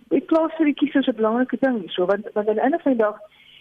[0.09, 2.91] ek glo vir die kiesers 'n belangrike ding so want want aan die einde van
[2.91, 3.19] die dag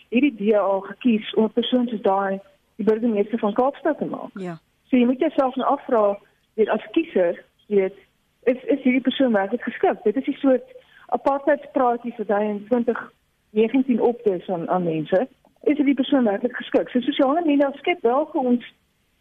[0.09, 2.41] hierdie DA gekies om 'n persoon soos daai
[2.77, 4.31] die burgemeester van Kaapstad te maak.
[4.35, 4.59] Ja.
[4.89, 6.19] So jy moet jouself nou afvra
[6.55, 7.95] weet as kiezer weet
[8.43, 10.03] is is hierdie persoon werklik geskik?
[10.03, 10.69] Dit is 'n soort
[11.07, 13.13] apartheidspraatjie vir daai in 20
[13.51, 15.29] 19 optes aan aan mense,
[15.63, 16.89] is dit die persoon werklik geskik.
[16.89, 18.65] So sosiale media skep wel vir ons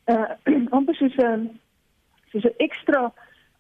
[0.06, 0.30] uh
[0.78, 1.60] amper soos 'n
[2.32, 3.12] soos 'n ekstra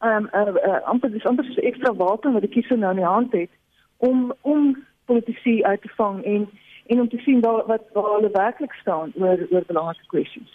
[0.03, 3.01] um uh, uh amper dis amper soos 'n ekstra wapen wat die kiezer nou in
[3.01, 3.49] die hand het
[3.97, 6.49] om om politici uit te vang en
[6.85, 10.53] en om te sien waar wat waar hulle werklik staan oor oor belangrike kwessies.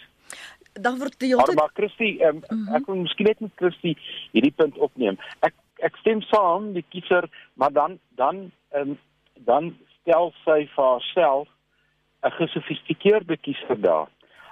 [0.73, 2.75] Dan word die hele Maar Christie, um, mm -hmm.
[2.75, 3.97] ek wil miskien net met Christie
[4.31, 5.17] hierdie punt opneem.
[5.39, 8.97] Ek ek stem saam die kiezer, maar dan dan um,
[9.33, 11.47] dan stel sy vir haarself
[12.23, 14.07] 'n gesofistikeerde kiezer daar.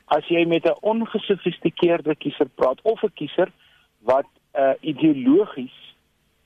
[0.05, 3.51] As jy met 'n ongesofistikeerde kiezer praat of 'n kiezer
[3.99, 5.75] wat uh, ideologies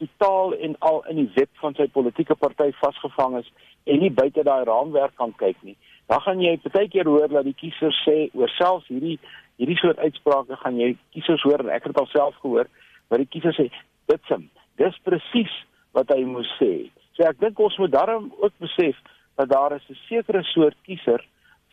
[0.01, 3.51] totaal en al in die web van sy politieke party vasgevang is
[3.83, 5.77] en nie buite daai raamwerk kan kyk nie,
[6.09, 9.19] dan gaan jy baie keer hoor dat die kiesers sê oor selfs hierdie
[9.61, 12.69] hierdie soort uitsprake gaan jy kiesers hoor en ek het alself gehoor
[13.09, 13.69] wat die kiesers sê
[14.09, 14.49] ditsim
[14.81, 15.53] dis presies
[15.95, 16.89] wat hy moes sê.
[17.15, 18.97] So ek dink ons moet daarom ook besef
[19.39, 21.21] dat daar is 'n sekere soort kiezer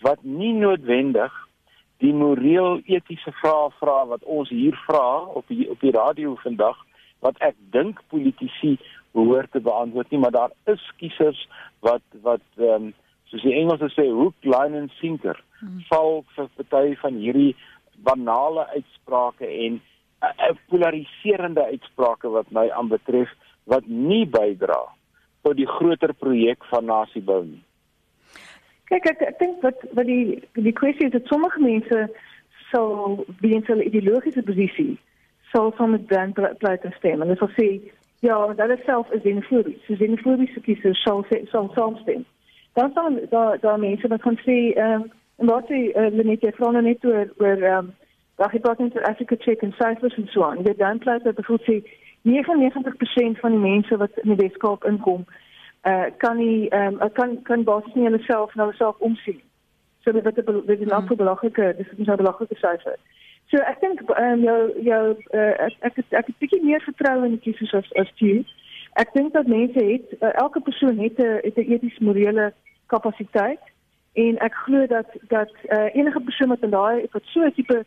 [0.03, 1.33] wat nie noodwendig
[2.03, 6.79] die moreel etiese vrae vra wat ons hier vra op die op die radio vandag
[7.27, 8.77] wat ek dink politici
[9.17, 11.41] behoort te beantwoord nie, maar daar is kiesers
[11.87, 12.95] wat wat ehm um,
[13.29, 15.83] soos die Engelse sê hook line and sinker hmm.
[15.91, 17.51] val vir party van hierdie
[18.07, 19.81] banale uitsprake en
[20.23, 23.35] uh, uh, polariserende uitsprake wat my aanbetref
[23.69, 24.81] wat nie bydra
[25.45, 27.63] tot die groter projek van nasiebou nie.
[28.89, 32.09] Kyk ek ek dink wat wat die die kwessie is dat sommige mense
[32.71, 34.99] sal weens hulle ideologiese posisie
[35.53, 37.69] sal van met dan pleit te stem en dit sal sê
[38.21, 39.85] ja, dat is self is xenofobies.
[39.87, 42.25] So xenofobiese kiesers sal sal saamstem.
[42.73, 46.43] Dan sal daar daar mense wat kan sê ehm um, en wat sê uh, net
[46.43, 47.95] jy vra nou net oor oor ehm um,
[48.39, 50.63] daar ook net Afrika check en Cyprus en so aan.
[50.63, 51.83] Dit dan pleit dat bevoel sê
[52.23, 55.25] 99% van die mense wat in die Weskaap inkom
[55.85, 59.41] uh kan nie ehm um, kan kan basies nie hulle self nou self omsien.
[60.03, 61.17] So dit is 'n dit is 'n hmm.
[61.17, 62.97] belangrike dis is 'n belangrike syfer.
[63.51, 67.37] So ek dink um, jou jou uh, ek ek ek het bietjie meer vertroue in
[67.37, 68.45] die kiesers as as jy.
[68.93, 72.53] Ek dink dat mense het uh, elke persoon het 'n het 'n eties morele
[72.87, 73.61] kapasiteit
[74.13, 77.85] en ek glo dat dat uh, enige persoon wat in daai wat so 'n tipe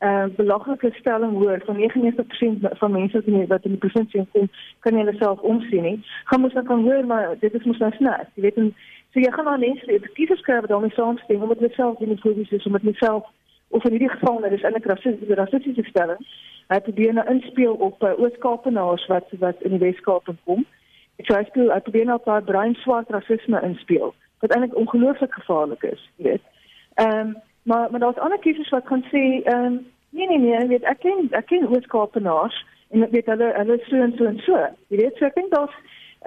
[0.00, 4.50] uh, belangrike stelling hoor van 99% van mense wat in wat in die provinsie kom
[4.80, 6.04] kan hulle self omsien nie.
[6.24, 8.30] Gaan mos dan kan hoor maar dit is mos nou snaaks.
[8.34, 8.74] Jy weet en
[9.12, 12.18] so jy gaan maar mense die kiesers skryf dan mee saamstem omdat hulle self in
[12.18, 13.24] provinsie is omdat hulle self
[13.68, 16.20] of in hierdie geval nou dis eintlik rassistiese rassistiese stelling.
[16.68, 20.64] Hy probeer nou inspel op uh, Oos-Kaapenaars wat wat in die Wes-Kaap kom.
[21.16, 25.84] Ek sê speel hy probeer nou daai bruin swart rasisme inspel wat eintlik ongelooflik gevaarlik
[25.88, 26.48] is, jy weet.
[27.00, 30.66] Ehm um, maar maar daar's ander kiesers wat gaan sê ehm um, nee nee nee,
[30.66, 34.38] weet ek ken ek ken Oos-Kaapenaars en ek weet hulle hulle so en so en
[34.46, 34.58] so.
[34.88, 35.74] Jy weet, so ek dink daar's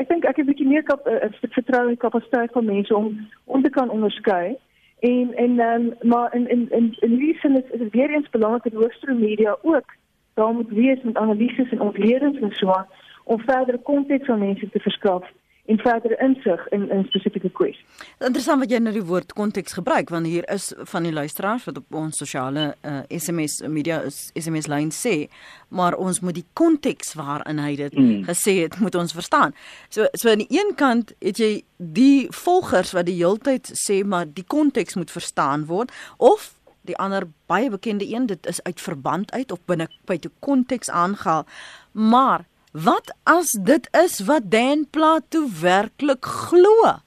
[0.02, 3.08] ek dink ek het 'n bietjie meer kap, uh, vertroue in kapasiteit van mense om
[3.46, 4.58] om te kan onderskei.
[5.00, 8.64] En en um, maar in in in in die sin is, is weer eens belangrik
[8.64, 9.96] dat hoofstroom media ook
[10.34, 12.86] daar moet wees met analises en ontledings en so
[13.24, 15.24] om verdere konteks aan mense te verskaf
[15.70, 18.06] en verdere insig in in spesifieke kwessies.
[18.18, 21.78] Interessant wat jy nou die woord konteks gebruik want hier is van die luisteraars wat
[21.78, 25.30] op ons sosiale uh, eh, SMS media SMS lyn sê,
[25.70, 28.26] maar ons moet die konteks waarin hy dit mm.
[28.32, 29.54] gesê het moet ons verstaan.
[29.94, 34.26] So so aan die een kant het jy die volgers wat die heeltyd sê maar
[34.26, 36.56] die konteks moet verstaan word of
[36.90, 40.90] die ander baie bekende een dit is uit verband uit of binne by toe konteks
[40.90, 41.46] aangehaal.
[41.92, 47.00] Maar Wat as dit is wat Dan Plato werklik glo?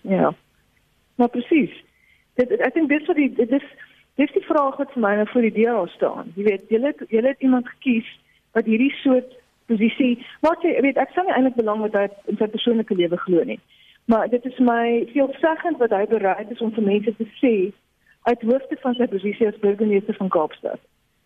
[0.00, 0.34] Ja.
[1.14, 1.72] Maar presies.
[2.34, 3.64] Dit ek dink dis wat die dit is
[4.20, 6.32] dis die vraag wat vir my nou voor die deur staan.
[6.36, 8.08] Jy weet, jy het jy het iemand gekies
[8.52, 9.32] wat hierdie soort
[9.72, 13.44] posisie, wat jy weet, ek sien eintlik belang wat hy in sy persoonlike lewe glo
[13.48, 13.60] nie.
[14.10, 17.54] Maar dit is my veelzeggend wat hy bereid is om vir mense te sê
[18.28, 20.82] uit hoofde van sy posisie as burgemeester van Kaapstad.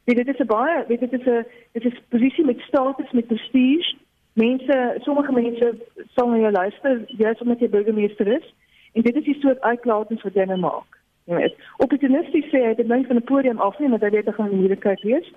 [0.06, 3.10] Weet, dit is 'n baie, weet dit is 'n dit is 'n posisie met status,
[3.10, 3.94] met prestige.
[4.32, 5.74] Mense, sommige mense
[6.14, 8.54] sal na jou luister, jy's omdat jy burgemeester is.
[8.92, 10.90] En dit is die soort uitlatings wat jy nou maak.
[11.24, 14.34] Jy weet, opportunisties sê hy dit mense van 'n podium af nie, maar dit het
[14.34, 15.32] gaan moeilikheid wees.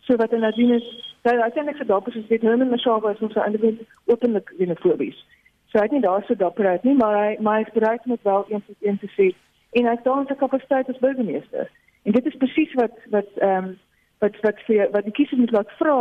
[0.00, 3.34] So wat hulle doen is, dat uiteindelik se dapper is dit Herman Mashaba is ons
[3.34, 5.26] eintlik openlik xenofobies.
[5.66, 8.16] So hy het nie daar so dapper uit nie, maar hy maar hy bereid om
[8.22, 9.34] wel een tot een te sê
[9.72, 11.70] en hy staan sy kapasiteit as burgemeester.
[12.02, 13.78] En dit is presies wat wat ehm um,
[14.22, 15.96] wat wat vir wat die kiesers moet laat vra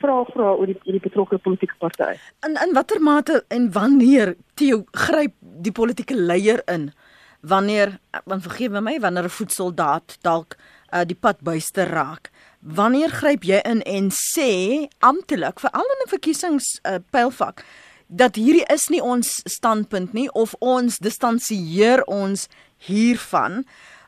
[0.00, 2.16] vra vra oor die oor die betrokke politieke party.
[2.46, 6.92] In in watter mate en wanneer Theo gryp die politieke leier in?
[7.40, 10.56] Wanneer want vergewe my wanneer 'n voetsoldaat dalk
[10.92, 12.30] uh, die pad buiste raak.
[12.60, 17.64] Wanneer gryp jy in en sê amptelik vir al 'n verkiesings uh, pylfak
[18.08, 22.48] dat hierdie is nie ons standpunt nie of ons distansieer ons
[22.88, 23.64] hiervan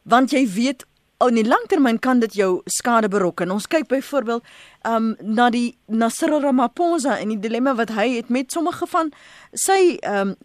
[0.08, 0.86] want jy weet
[1.28, 3.50] in die langtermyn kan dit jou skade berokken.
[3.50, 4.44] Ons kyk byvoorbeeld
[4.88, 9.12] um na die na Cyril Ramaphosa en die dilemma wat hy het met sommige van
[9.52, 10.36] sy um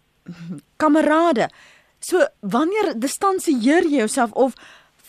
[0.76, 1.48] kamerade.
[2.00, 4.54] So wanneer distansieer jy jouself of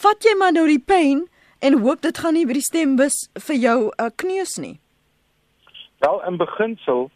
[0.02, 1.26] vat jy maar nou die pyn
[1.60, 4.78] en hoop dit gaan nie by die stembus vir jou uh, kneus nie?
[6.06, 7.10] Wel in beginsel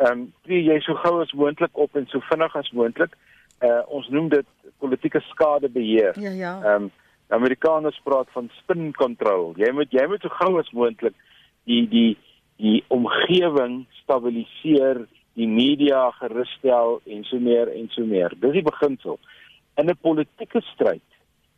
[0.00, 3.12] ehm um, tree jy so gou as moontlik op en so vinnig as moontlik.
[3.60, 4.46] Uh ons noem dit
[4.80, 6.16] politieke skadebeheer.
[6.16, 6.54] Ja ja.
[6.64, 6.90] Ehm um,
[7.30, 9.54] Amerikaners praat van spin control.
[9.56, 11.14] Jy moet jy moet so gou as moontlik
[11.68, 12.16] die die
[12.60, 15.06] die omgewing stabiliseer,
[15.38, 18.34] die media gerusstel en so meer en so meer.
[18.42, 19.18] Dis die beginsel.
[19.78, 21.06] In 'n politieke stryd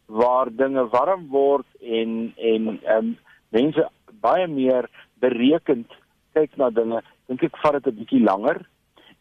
[0.06, 3.16] waar dinge warm word en en ehm um,
[3.50, 3.88] mense
[4.20, 4.88] baie meer
[5.20, 5.88] berekend
[6.32, 8.62] kyk na dinge, dink ek vat dit 'n bietjie langer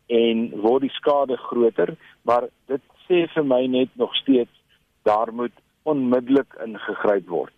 [0.07, 1.95] en word die skade groter,
[2.27, 4.55] maar dit sê vir my net nog steeds
[5.03, 7.53] daar moet onmiddellik ingegryp word.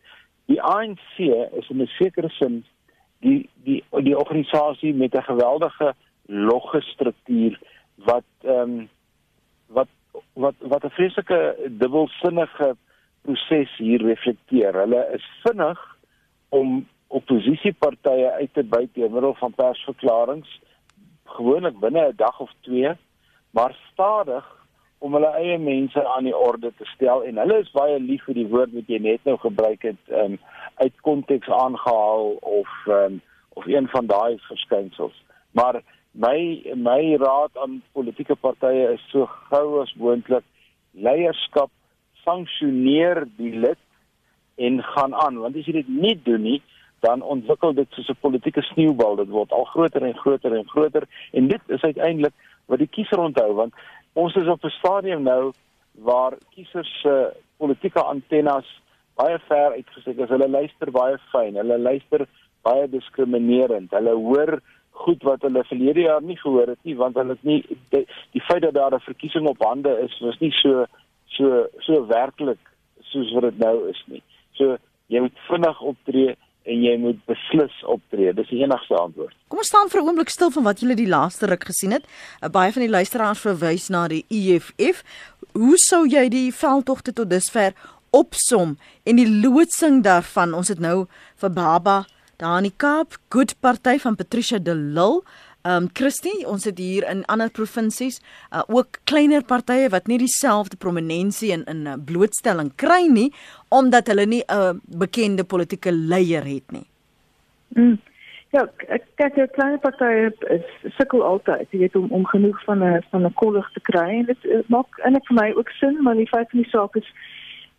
[0.46, 1.18] Die ANC
[1.60, 2.64] is in 'n sekere sin
[3.20, 5.94] die die die organisasie met 'n geweldige
[6.26, 7.60] logge struktuur
[7.96, 8.90] wat ehm um,
[9.68, 9.88] wat
[10.34, 12.76] wat wat 'n vreeslike dubbelsinnige
[13.22, 14.74] proses hier reflekteer.
[14.74, 15.98] Hulle is vinnig
[16.50, 20.50] om oppositiepartye uit te buit deur middel van persverklaringe
[21.26, 22.92] gewoonlik binne 'n dag of twee,
[23.52, 24.63] maar stadig
[25.04, 28.38] om hulle eie mense aan die orde te stel en hulle is baie lief vir
[28.40, 30.38] die woord wat jy net nou gebruik het um,
[30.80, 33.20] uit konteks aangehaal of um,
[33.60, 35.18] of een van daai verskynsels.
[35.52, 35.82] Maar
[36.14, 36.38] my
[36.76, 40.46] my raad aan politieke partye is so gou as moontlik
[40.92, 41.72] leierskap
[42.24, 43.82] sanksioneer die lid
[44.56, 46.62] en gaan aan want as jy dit nie doen nie
[47.04, 51.08] dan ontwikkel dit soos 'n politieke sneeubal dit word al groter en groter en groter
[51.32, 52.34] en dit is uiteindelik
[52.66, 53.74] wat die kiezer onthou want
[54.14, 55.54] ons is op 'n stadium nou
[55.92, 58.82] waar kiesers se uh, politieke antennes
[59.16, 60.30] baie ver uitgesteek is.
[60.30, 62.28] Hulle luister baie fyn hulle luister
[62.62, 63.92] baie diskriminerend.
[63.92, 64.60] Hulle hoor
[65.04, 68.42] goed wat hulle verlede jaar nie gehoor het nie want hulle het nie die, die
[68.50, 70.86] feit dat daar 'n verkiesing op hande is was nie so
[71.26, 72.60] so so werklik
[73.02, 74.24] soos wat dit nou is nie.
[74.52, 78.34] So jy moet vinnig optree en jy moet beslis optree.
[78.34, 79.36] Dis die enigste antwoord.
[79.52, 82.06] Kom ons staan vir 'n oomblik stil van wat julle die laaste ruk gesien het.
[82.42, 85.04] Uh, baie van die luisteraars verwys na die EFF.
[85.54, 87.74] Hoe sou jy die veldtogte tot dusver
[88.12, 90.54] opsom en die loodsing daarvan?
[90.54, 92.06] Ons het nou vir Baba
[92.38, 95.22] daar in die Kaap, Good Party van Patricia de Lille
[95.64, 98.18] Um, Christie, ons het hier in ander provinsies
[98.52, 103.30] uh, ook kleiner partye wat nie dieselfde prominensie in in uh, blootstelling kry nie
[103.72, 106.84] omdat hulle nie 'n uh, bekende politieke leier het nie.
[107.80, 107.96] Mm.
[108.52, 110.34] Ja, ek kyk jy klein partye
[111.00, 114.26] sukkel altyd, jy weet om om genoeg van 'n van 'n kollig te kry en
[114.26, 117.08] dit maak eintlik vir my ook sin, maar die feit van die saak is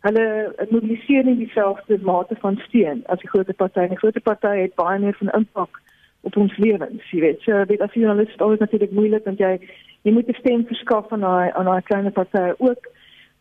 [0.00, 3.88] hulle mobiliseer nie dieselfde mate van steun as die groot partye.
[3.88, 5.84] Die groot partye het baie meer van impak
[6.24, 7.42] op ons lewens, jy weet.
[7.44, 9.58] So dit as journalist is altyd natuurlik moeilik want jy
[10.04, 12.88] jy moet 'n stem verskaf aan daai aan daai klein party ook.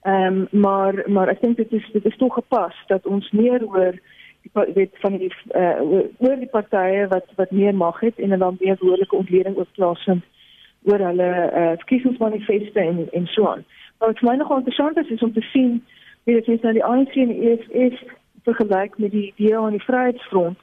[0.04, 3.64] Ehm um, maar maar ek dink dit is dit is tog gepas dat ons meer
[3.68, 3.96] oor
[4.44, 5.82] die weet van die uh,
[6.18, 10.24] oor die partye wat wat meer mag het en dan meer woordelike ontleding ook plaasvind
[10.84, 13.64] oor hulle uh, verkiesingsmanifeste en en so aan.
[14.00, 15.84] Maar wat my nogal interessant is is om te sien
[16.24, 18.04] wie dit is nou die ANC en die EFF
[18.44, 20.60] vergelyk met die DA en die Vryheidsfront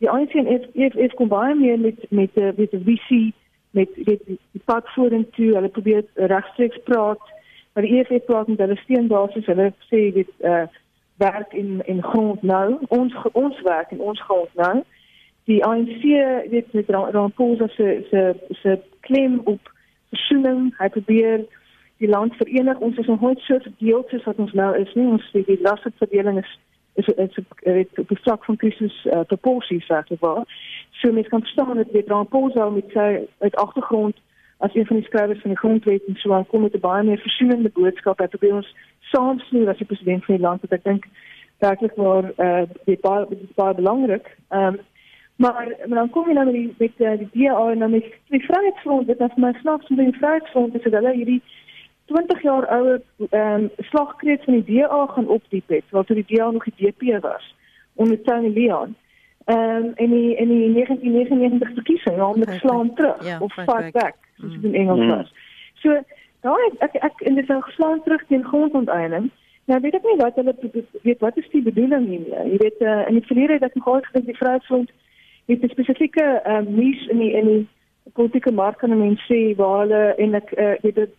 [0.00, 3.34] die ANC en EFF kom baie meer met met eh, met 'n visie
[3.70, 5.54] met weet die pad vorentoe.
[5.54, 7.20] Hulle probeer regstreeks praat
[7.72, 9.46] maar die EFF praat met hulle steenbasis.
[9.46, 10.62] Hulle sê dit uh,
[11.16, 12.78] werk in in grond nou.
[12.88, 14.82] Ons ons werk in ons grond nou.
[15.44, 16.02] Die ANC
[16.50, 19.72] weet met Ramaphosa se se se klem op
[20.10, 21.44] versoening hy probeer
[21.96, 22.78] die land verenig.
[22.78, 25.06] Ons is nog nooit so verdeel soos wat ons nou is nie.
[25.06, 26.58] Ons die lasverdeling is
[26.94, 30.44] is is dit op die vlak van krisis uh, proporsies regtig waar.
[30.90, 34.16] So mens kan verstaan dat dit Ramaphosa met sy uit agtergrond
[34.58, 37.04] as een van die skrywers van die grondwet en so aan kom met 'n baie
[37.04, 40.84] meer versoenende boodskap wat probeer ons saamsnoer as die president van die land wat ek
[40.84, 41.06] dink
[41.58, 44.36] werklik waar eh uh, dit baie dit baie belangrik.
[44.48, 44.80] Ehm um,
[45.36, 48.04] maar maar dan kom jy nou met die met uh, die DA en dan met
[48.28, 51.42] die Vryheidsfront dit is my snaaks met die Vryheidsfront is dat hulle hierdie
[52.10, 56.36] 20 jaar ouer ehm um, slagkreet van die DA gaan opdiep het, wat toe die
[56.36, 57.54] DA nog die DP was
[57.94, 58.96] onder Tony Leon.
[59.44, 63.92] Ehm um, en die in die 1999 verkiesing, ja, met slaan terug yeah, of fight
[63.92, 65.08] back, soos dit in Engels mm.
[65.08, 65.32] was.
[65.74, 66.02] So
[66.40, 69.30] daai ek ek in dis 'n geslaan terug teen grondonteiening.
[69.64, 70.54] Nou weet ek nie wat hulle
[71.02, 72.52] weet wat is die bedoeling hier nie.
[72.52, 74.90] Jy weet uh, in die verlede het ek nog gedink die Vryheidsfront
[75.46, 77.68] het 'n spesifieke ehm um, niche in die in die
[78.12, 81.14] politieke mark kan mense sê waar hulle en ek uh, weet dit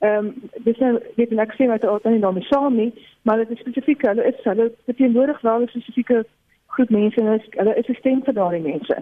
[0.00, 3.58] Ehm um, dis nou weet ek sê wat dan nie saam nie, maar dit is
[3.58, 6.24] spesifiek hulle is hulle beteenwoordig wel 'n spesifieke
[6.66, 8.96] groep mense en hulle is 'n stem vir daardie mense.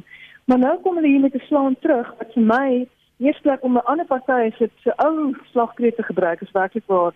[0.44, 2.86] Maar nou kom hulle hier met 'n slaan terug wat vir my
[3.18, 7.12] eers plek om 'n ander party se se ou slagkreet te gebruik is werklik waar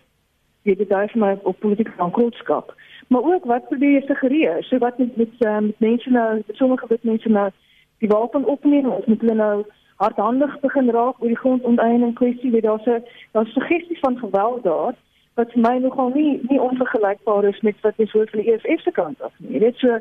[0.63, 2.75] jy dit daai vir my op politieke bankrotskap.
[3.09, 4.65] Maar ook wat probeer jy suggereer?
[4.65, 7.51] So wat met met, um, met mense nou, met sommige wit mense nou
[7.99, 9.65] die wapen opneem of met hulle nou
[9.99, 14.95] hardhandig begin raak oor die grondonteiening kwessie, weet daar's 'n daar's suggestie van geweld daar
[15.35, 18.83] wat vir my nogal nie nie onvergelykbaar is met wat jy hoor van die EFF
[18.83, 19.53] se kant af nie.
[19.53, 19.99] Jy weet so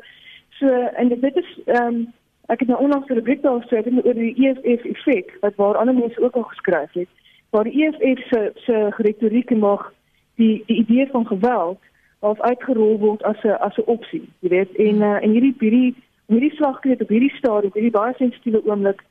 [0.58, 0.68] so
[1.02, 2.06] en dit is ehm um,
[2.46, 5.94] ek het nou onlangs 'n brief daar geskryf oor die EFF effek wat waar ander
[5.94, 7.08] mense ook al geskryf het.
[7.50, 9.92] Waar die EFF se se retoriek mag
[10.34, 11.78] die die idee van geweld
[12.18, 14.28] of uitgerol word as 'n as 'n opsie.
[14.40, 15.94] Jy weet en uh, en hierdie hierdie
[16.26, 19.02] hierdie slagkreet op hierdie stadium, hierdie baie sensitiewe oomblik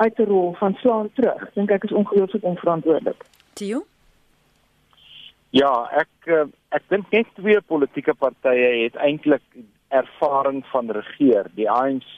[0.00, 1.42] uit te rol van slaan terug.
[1.54, 3.24] Dink ek is ongelooflik onverantwoordelik.
[3.60, 3.84] Tio?
[5.56, 6.46] Ja, ek eh,
[6.76, 9.44] ek dink net twee politieke partye het eintlik
[9.90, 11.50] ervaring van regeer.
[11.58, 12.12] Die ANC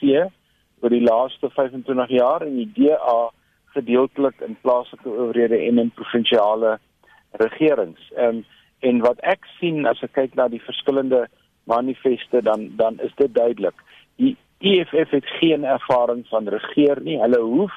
[0.83, 3.31] oor die laaste 25 jaar en die DA
[3.73, 6.77] gedeeltelik in plaaslike owerhede en in provinsiale
[7.41, 8.11] regerings.
[8.17, 8.45] Ehm um,
[8.83, 11.21] en wat ek sien as ek kyk na die verskillende
[11.71, 13.75] manifeste dan dan is dit duidelik.
[14.19, 17.19] Die EFF het geen ervaring van regeer nie.
[17.19, 17.73] Hulle hoef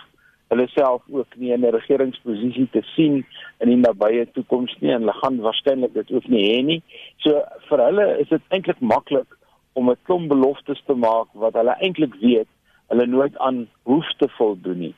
[0.48, 3.26] hulle self ook nie in 'n regeringsposisie te sien
[3.58, 6.82] in die nabye toekoms nie en hulle gaan waarskynlik dit ook nie hê nie.
[7.16, 9.26] So vir hulle is dit eintlik maklik
[9.72, 12.48] om 'n klomp beloftes te maak wat hulle eintlik weet
[12.88, 14.94] hulle nooit aan hoef te voldoen nie.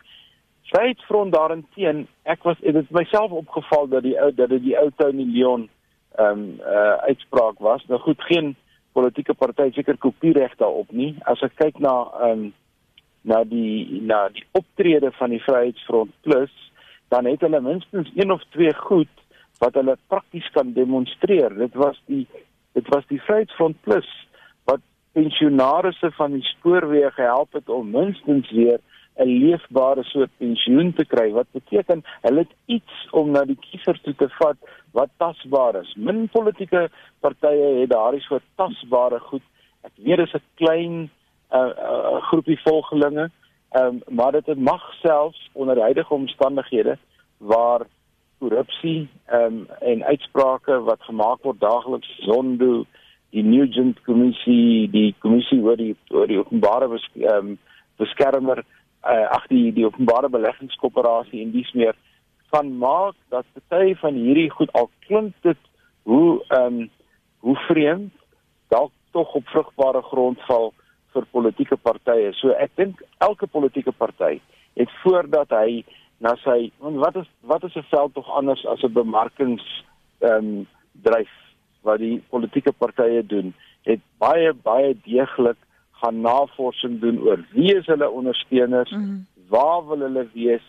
[0.62, 4.90] Vryheidsfront daarenteen, ek was dit het myself opgeval dat die ou dat dit die ou
[4.96, 5.68] Tony Leon
[6.18, 7.84] ehm um, uh uitspraak was.
[7.86, 8.56] Nou goed, geen
[8.92, 11.14] politieke party seker kopiereg daarop nie.
[11.30, 12.48] As ek kyk na ehm um,
[13.28, 16.52] na die na die optrede van die Vryheidsfront Plus,
[17.12, 19.10] dan het hulle minstens een of twee goed
[19.58, 21.54] wat hulle prakties kan demonstreer.
[21.58, 22.26] Dit was die
[22.78, 24.08] dit was die Vryheidsfront Plus
[24.70, 24.80] wat
[25.12, 28.78] pensionaarsse van die spoorweë gehelp het om minstens weer
[29.18, 34.00] 'n leefbare soort pensioen te kry wat beteken hulle het iets om na die kiesers
[34.02, 34.56] toe te vat
[34.92, 35.94] wat tasbaar is.
[35.96, 36.88] Min politieke
[37.20, 39.42] partye het daardie soort tasbare goed.
[39.82, 41.10] Ek weet dit is 'n klein
[41.52, 43.30] uh, uh, groepie volgelinge,
[43.72, 46.98] um, maar dit mag selfs onder huidige omstandighede
[47.38, 47.86] waar
[48.38, 52.84] korrupsie um, en uitsprake wat gemaak word daagliks Zondo
[53.30, 57.04] die Nugent kommissie die kommissie oor die oor die openbare bes,
[57.34, 57.56] um,
[58.00, 58.64] beskermer
[59.04, 61.96] uh, ag die die openbare beleggingskoöperasie en dies meer
[62.50, 65.58] van maak dat party van hierdie goed al klink dit
[66.02, 66.90] hoe ehm um,
[67.38, 68.12] hoe vreemd
[68.68, 70.72] dalk tog op vrugbare grond val
[71.14, 72.32] vir politieke partye.
[72.40, 74.40] So ek dink elke politieke party
[74.78, 75.84] het voordat hy
[76.18, 79.64] na sy wat is wat is 'n veld tog anders as 'n bemarkings
[80.20, 80.66] ehm um,
[81.02, 81.30] dryf
[81.82, 85.56] wat die politieke partye doen, het baie baie deeglik
[86.00, 89.26] gaan navorsing doen oor wie is hulle ondersteuners, mm -hmm.
[89.48, 90.64] waar wil hulle wees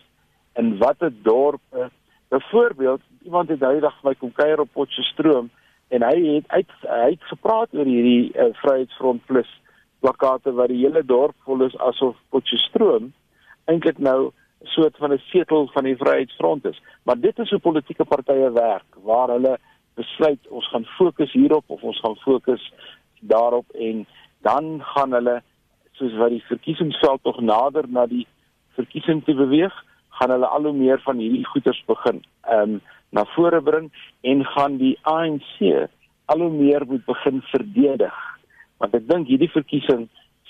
[0.53, 1.89] in watter dorpe.
[2.27, 5.49] Byvoorbeeld, iemand het daai dag my kom kuier op Potchefstroom
[5.87, 9.49] en hy het uit hy het gepraat oor hierdie uh, Vryheidsfront Plus
[9.99, 13.11] plakate wat die hele dorp vol is asof Potchefstroom
[13.65, 16.81] eintlik nou 'n soort van 'n setel van die Vryheidsfront is.
[17.03, 19.57] Maar dit is hoe politieke partye werk waar hulle
[19.93, 22.73] besluit ons gaan fokus hierop of ons gaan fokus
[23.19, 24.05] daarop en
[24.45, 25.39] dan gaan hulle
[25.99, 28.25] soos wat die verkiesingsveld tog nader na die
[28.77, 29.73] verkiesing te beweeg,
[30.19, 32.81] gaan hulle al hoe meer van hierdie goeters begin ehm um,
[33.11, 33.87] na vore bring
[34.21, 35.55] en gaan die ANC
[36.29, 38.17] al hoe meer moet begin verdedig.
[38.77, 40.03] Want ek dink hierdie verkiesing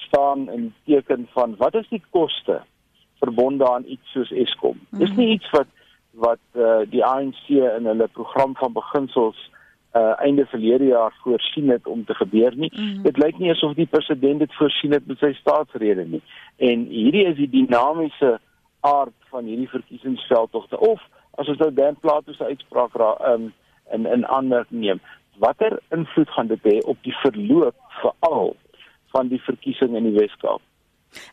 [0.08, 2.60] staan in teken van wat is die koste
[3.24, 4.80] verbonde aan iets soos Eskom.
[4.92, 5.72] Dis nie iets wat
[6.20, 9.40] wat uh, die ANC in hulle program van beginsels
[9.98, 12.72] uh einde verlede jaar voorsien het om te gebeur nie.
[12.76, 13.02] Mm.
[13.04, 16.22] Dit lyk nie asof die president dit voorsien het met sy staatsrede nie.
[16.58, 18.38] En hierdie is die dinamiese
[18.80, 21.02] aard van hierdie verkiesingsveldtogte of
[21.42, 23.54] as ons nou Dan Plato se uitspraak ra um
[23.94, 25.02] in in aanmerking neem,
[25.42, 28.56] watter invloed gaan dit hê op die verloop veral
[29.14, 30.62] van die verkiesing in die Weskaap?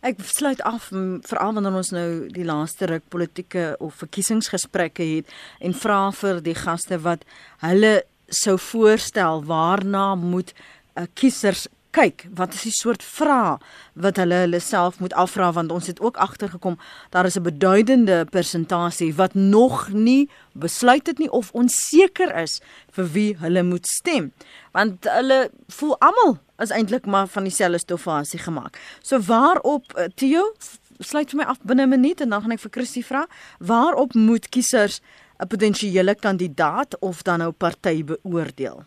[0.00, 0.88] Ek sluit af
[1.28, 6.56] veral wanneer ons nou die laaste ruk politieke of verkiesingsgesprekke het en vra vir die
[6.56, 7.26] gaste wat
[7.60, 7.98] hulle
[8.28, 10.52] sou voorstel waarna moet
[10.94, 11.66] uh, kiesers
[11.96, 12.26] kyk?
[12.36, 13.56] Wat is die soort vrae
[13.94, 15.52] wat hulle hulle self moet afvra?
[15.52, 16.78] Want ons het ook agtergekom
[17.10, 22.60] daar is 'n beduidende persentasie wat nog nie besluit het nie of onseker is
[22.90, 24.32] vir wie hulle moet stem.
[24.72, 30.52] Want hulle voel almal is eintlik maar van dieselfde stofasie gemaak so waarop uh, Theo
[30.98, 33.26] sluit vir my af binne 'n minuut en dan gaan ek vir Christie vra
[33.58, 35.00] waarop moet kiesers
[35.38, 38.84] 'n potensiële kandidaat of dan nou party beoordeel?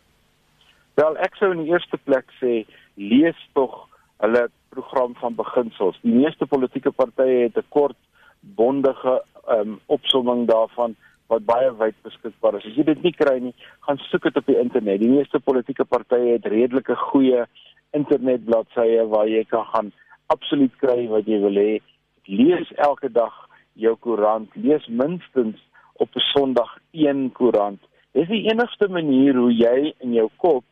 [0.93, 3.87] Wel, ek sou in die eerste plek sê lees tog
[4.17, 5.99] hulle program van beginsels.
[6.01, 7.97] Die meeste politieke partye het 'n kort
[8.39, 10.95] bondige um, opsomming daarvan
[11.27, 12.65] wat baie wyd beskikbaar is.
[12.65, 13.53] As jy dit nie kry nie,
[13.85, 14.99] gaan soek dit op die internet.
[14.99, 17.45] Die meeste politieke partye het redelike goeie
[17.91, 19.91] internetbladsye waar jy kan gaan
[20.27, 21.79] absoluut kry wat jy wil hê.
[22.25, 23.33] Lees elke dag
[23.73, 25.61] jou koerant, lees minstens
[25.99, 27.81] op 'n Sondag een koerant.
[28.11, 30.63] Dis die enigste manier hoe jy in jou kop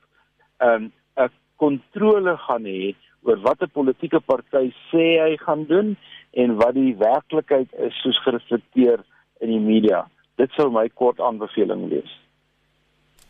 [0.59, 5.97] 'n um, 'n kontrole gaan hê oor wat 'n politieke party sê hy gaan doen
[6.31, 8.99] en wat die werklikheid is soos gereflekteer
[9.39, 10.07] in die media.
[10.35, 12.11] Dit sou my kort aanbeveling wees.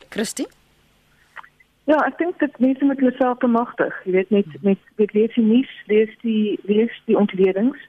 [0.09, 0.47] Christie
[1.87, 3.93] Ja, ek dink dit mense moet hulle self bemagtig.
[4.03, 7.79] Jy weet net met met lees die nuus, lees die lees die ontledings,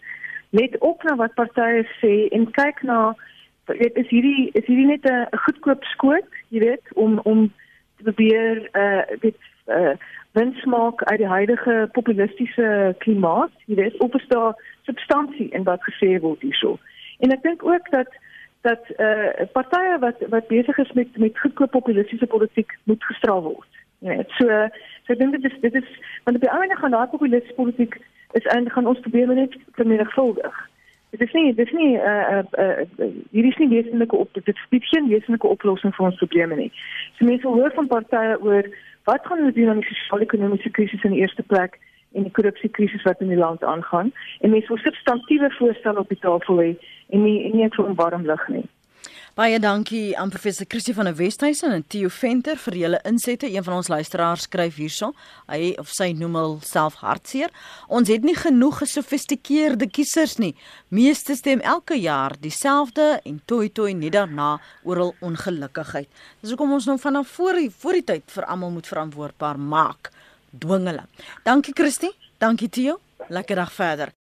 [0.54, 3.00] net ook na wat partye sê en kyk na
[3.76, 7.52] weet is hierdie is hierdie net 'n goedkoop skoot, jy weet, om om
[7.96, 9.96] te probeer uh weet uh
[10.32, 15.82] wins maak uit die huidige populistiese klimaat, jy weet, of is daar substansie in wat
[15.82, 16.78] gesê word hierso.
[17.18, 18.08] En ek dink ook dat
[18.60, 23.42] dat eh uh, partye wat wat besig is met met goedkoop populistiese politiek moet gestraf
[23.42, 23.72] word.
[23.98, 24.46] Ja, net so
[25.04, 25.90] so ek dink dit is dit is
[26.24, 28.00] want op die einde gaan daai populistiese politiek
[28.32, 30.68] is eintlik gaan ons probleme net vermenigvuldig.
[31.10, 34.28] Dit is nie dit is nie eh uh, uh, uh, hier is nie wesenlike op
[34.32, 36.72] dit is geen wesenlike oplossing vir ons probleme nie.
[37.16, 38.68] So mense hoor van partye oor
[39.04, 41.78] wat gaan hulle doen aan die sosio-ekonomiese krisis in die eerste plek
[42.12, 46.20] en die korrupsiekrisis wat in die land aangaan en mense wil substantiëre voorstelle op die
[46.20, 46.70] tafel hê
[47.08, 48.66] en nie nie net vir 'n warm lug nie.
[49.38, 53.46] Baie dankie aan professor Christie van der Westhuizen en Theo Venter vir julle insette.
[53.46, 55.12] Een van ons luisteraars skryf hierso.
[55.46, 57.54] Hy of sy noem homself hartseer.
[57.86, 60.56] Ons het nie genoeg gesofistikeerde kiesers nie.
[60.90, 66.10] Meeste stem elke jaar dieselfde en toi toi net daarna oral ongelukkigheid.
[66.42, 70.10] Dis hoekom ons nou vanaf voor die voor die tyd vir almal moet verantwoordbaar maak
[70.50, 71.06] dwing hulle.
[71.46, 72.98] Dankie Christie, dankie Theo.
[73.30, 74.18] Lekker dag verder.